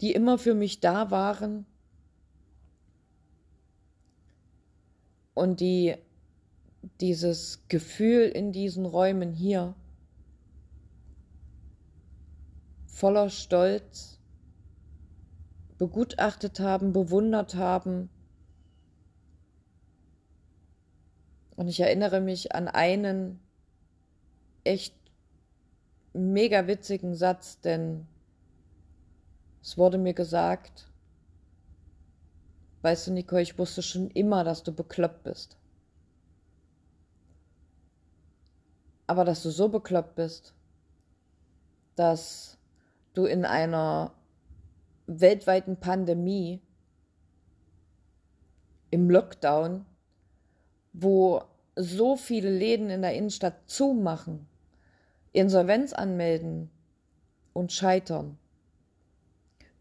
die 0.00 0.12
immer 0.12 0.38
für 0.38 0.54
mich 0.54 0.80
da 0.80 1.10
waren 1.10 1.66
und 5.34 5.60
die 5.60 5.94
dieses 7.00 7.66
Gefühl 7.68 8.22
in 8.28 8.52
diesen 8.52 8.86
Räumen 8.86 9.32
hier 9.32 9.74
voller 13.00 13.30
Stolz 13.30 14.18
begutachtet 15.78 16.60
haben, 16.60 16.92
bewundert 16.92 17.54
haben. 17.54 18.10
Und 21.56 21.68
ich 21.68 21.80
erinnere 21.80 22.20
mich 22.20 22.54
an 22.54 22.68
einen 22.68 23.40
echt 24.64 24.94
mega 26.12 26.66
witzigen 26.66 27.14
Satz, 27.14 27.60
denn 27.60 28.06
es 29.62 29.78
wurde 29.78 29.98
mir 29.98 30.14
gesagt, 30.14 30.90
weißt 32.82 33.08
du, 33.08 33.12
Nicole, 33.12 33.42
ich 33.42 33.58
wusste 33.58 33.82
schon 33.82 34.10
immer, 34.10 34.44
dass 34.44 34.62
du 34.62 34.72
bekloppt 34.72 35.24
bist. 35.24 35.60
aber 39.10 39.24
dass 39.24 39.42
du 39.42 39.50
so 39.50 39.68
bekloppt 39.68 40.14
bist, 40.14 40.54
dass 41.96 42.59
du 43.20 43.26
in 43.26 43.44
einer 43.44 44.12
weltweiten 45.06 45.76
Pandemie 45.76 46.62
im 48.90 49.10
Lockdown, 49.10 49.84
wo 50.92 51.42
so 51.76 52.16
viele 52.16 52.50
Läden 52.50 52.90
in 52.90 53.02
der 53.02 53.14
Innenstadt 53.14 53.54
zumachen, 53.66 54.46
Insolvenz 55.32 55.92
anmelden 55.92 56.70
und 57.52 57.72
scheitern, 57.72 58.38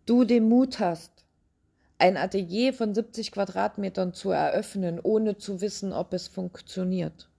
du 0.06 0.26
den 0.26 0.48
Mut 0.50 0.80
hast, 0.80 1.26
ein 1.98 2.18
Atelier 2.18 2.74
von 2.74 2.94
70 2.94 3.32
Quadratmetern 3.32 4.14
zu 4.14 4.32
eröffnen, 4.32 5.00
ohne 5.02 5.38
zu 5.38 5.62
wissen, 5.62 5.92
ob 5.92 6.14
es 6.14 6.28
funktioniert. 6.28 7.30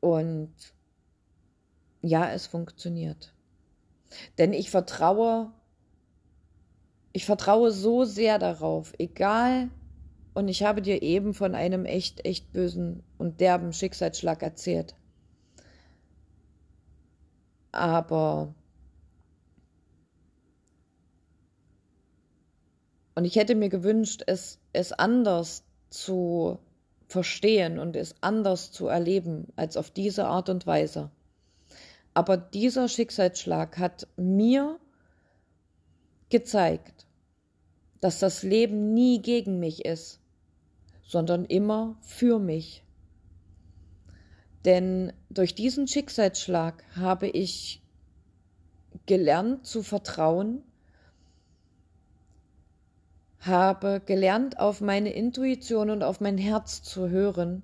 Und 0.00 0.54
ja, 2.02 2.30
es 2.30 2.46
funktioniert. 2.46 3.34
Denn 4.38 4.52
ich 4.52 4.70
vertraue, 4.70 5.52
ich 7.12 7.26
vertraue 7.26 7.70
so 7.70 8.04
sehr 8.04 8.38
darauf, 8.38 8.94
egal, 8.98 9.70
und 10.38 10.46
ich 10.46 10.62
habe 10.62 10.82
dir 10.82 11.02
eben 11.02 11.34
von 11.34 11.56
einem 11.56 11.84
echt, 11.84 12.24
echt 12.24 12.52
bösen 12.52 13.02
und 13.18 13.40
derben 13.40 13.72
Schicksalsschlag 13.72 14.40
erzählt. 14.40 14.94
Aber 17.72 18.54
und 23.16 23.24
ich 23.24 23.34
hätte 23.34 23.56
mir 23.56 23.68
gewünscht, 23.68 24.22
es, 24.28 24.60
es 24.72 24.92
anders 24.92 25.64
zu 25.90 26.60
verstehen 27.08 27.80
und 27.80 27.96
es 27.96 28.14
anders 28.20 28.70
zu 28.70 28.86
erleben 28.86 29.48
als 29.56 29.76
auf 29.76 29.90
diese 29.90 30.26
Art 30.26 30.50
und 30.50 30.68
Weise. 30.68 31.10
Aber 32.18 32.36
dieser 32.36 32.88
Schicksalsschlag 32.88 33.78
hat 33.78 34.08
mir 34.16 34.80
gezeigt, 36.30 37.06
dass 38.00 38.18
das 38.18 38.42
Leben 38.42 38.92
nie 38.92 39.22
gegen 39.22 39.60
mich 39.60 39.84
ist, 39.84 40.18
sondern 41.04 41.44
immer 41.44 41.96
für 42.00 42.40
mich. 42.40 42.82
Denn 44.64 45.12
durch 45.30 45.54
diesen 45.54 45.86
Schicksalsschlag 45.86 46.82
habe 46.96 47.28
ich 47.28 47.84
gelernt 49.06 49.64
zu 49.64 49.84
vertrauen, 49.84 50.64
habe 53.38 54.02
gelernt, 54.04 54.58
auf 54.58 54.80
meine 54.80 55.12
Intuition 55.12 55.88
und 55.88 56.02
auf 56.02 56.20
mein 56.20 56.36
Herz 56.36 56.82
zu 56.82 57.10
hören. 57.10 57.62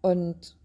Und 0.00 0.56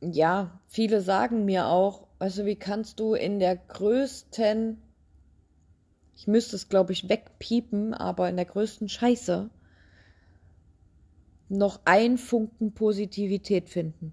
ja, 0.00 0.60
viele 0.66 1.00
sagen 1.00 1.44
mir 1.44 1.66
auch, 1.66 2.06
also 2.18 2.44
wie 2.46 2.56
kannst 2.56 3.00
du 3.00 3.14
in 3.14 3.38
der 3.38 3.56
größten, 3.56 4.78
ich 6.16 6.26
müsste 6.26 6.56
es 6.56 6.68
glaube 6.68 6.92
ich 6.92 7.08
wegpiepen, 7.08 7.94
aber 7.94 8.28
in 8.28 8.36
der 8.36 8.44
größten 8.44 8.88
Scheiße 8.88 9.50
noch 11.48 11.80
ein 11.84 12.18
Funken 12.18 12.72
Positivität 12.72 13.68
finden. 13.68 14.12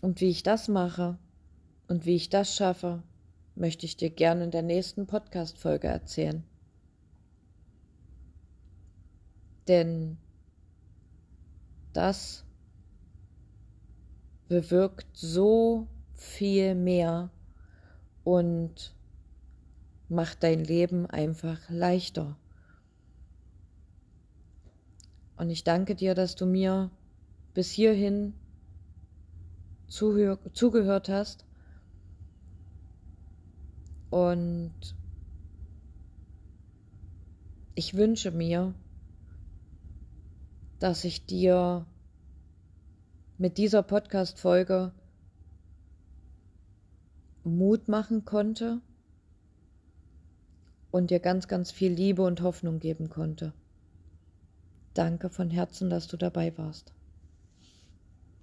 Und 0.00 0.20
wie 0.20 0.30
ich 0.30 0.42
das 0.42 0.68
mache 0.68 1.18
und 1.88 2.06
wie 2.06 2.14
ich 2.14 2.28
das 2.28 2.54
schaffe, 2.54 3.02
möchte 3.56 3.86
ich 3.86 3.96
dir 3.96 4.10
gerne 4.10 4.44
in 4.44 4.50
der 4.52 4.62
nächsten 4.62 5.06
Podcast-Folge 5.06 5.88
erzählen. 5.88 6.44
Denn 9.68 10.16
das 11.92 12.44
bewirkt 14.48 15.16
so 15.16 15.86
viel 16.14 16.74
mehr 16.74 17.30
und 18.24 18.94
macht 20.08 20.42
dein 20.42 20.64
Leben 20.64 21.06
einfach 21.06 21.60
leichter. 21.68 22.36
Und 25.36 25.50
ich 25.50 25.64
danke 25.64 25.94
dir, 25.94 26.14
dass 26.14 26.34
du 26.34 26.46
mir 26.46 26.90
bis 27.54 27.70
hierhin 27.70 28.34
zugehört 29.88 31.08
hast. 31.08 31.44
Und 34.10 34.96
ich 37.74 37.94
wünsche 37.94 38.30
mir, 38.30 38.74
dass 40.78 41.04
ich 41.04 41.26
dir 41.26 41.86
mit 43.36 43.58
dieser 43.58 43.82
Podcast-Folge 43.82 44.92
Mut 47.44 47.88
machen 47.88 48.24
konnte 48.24 48.80
und 50.90 51.10
dir 51.10 51.20
ganz, 51.20 51.48
ganz 51.48 51.70
viel 51.70 51.92
Liebe 51.92 52.22
und 52.22 52.42
Hoffnung 52.42 52.78
geben 52.78 53.08
konnte. 53.08 53.52
Danke 54.94 55.30
von 55.30 55.50
Herzen, 55.50 55.90
dass 55.90 56.08
du 56.08 56.16
dabei 56.16 56.56
warst. 56.58 56.92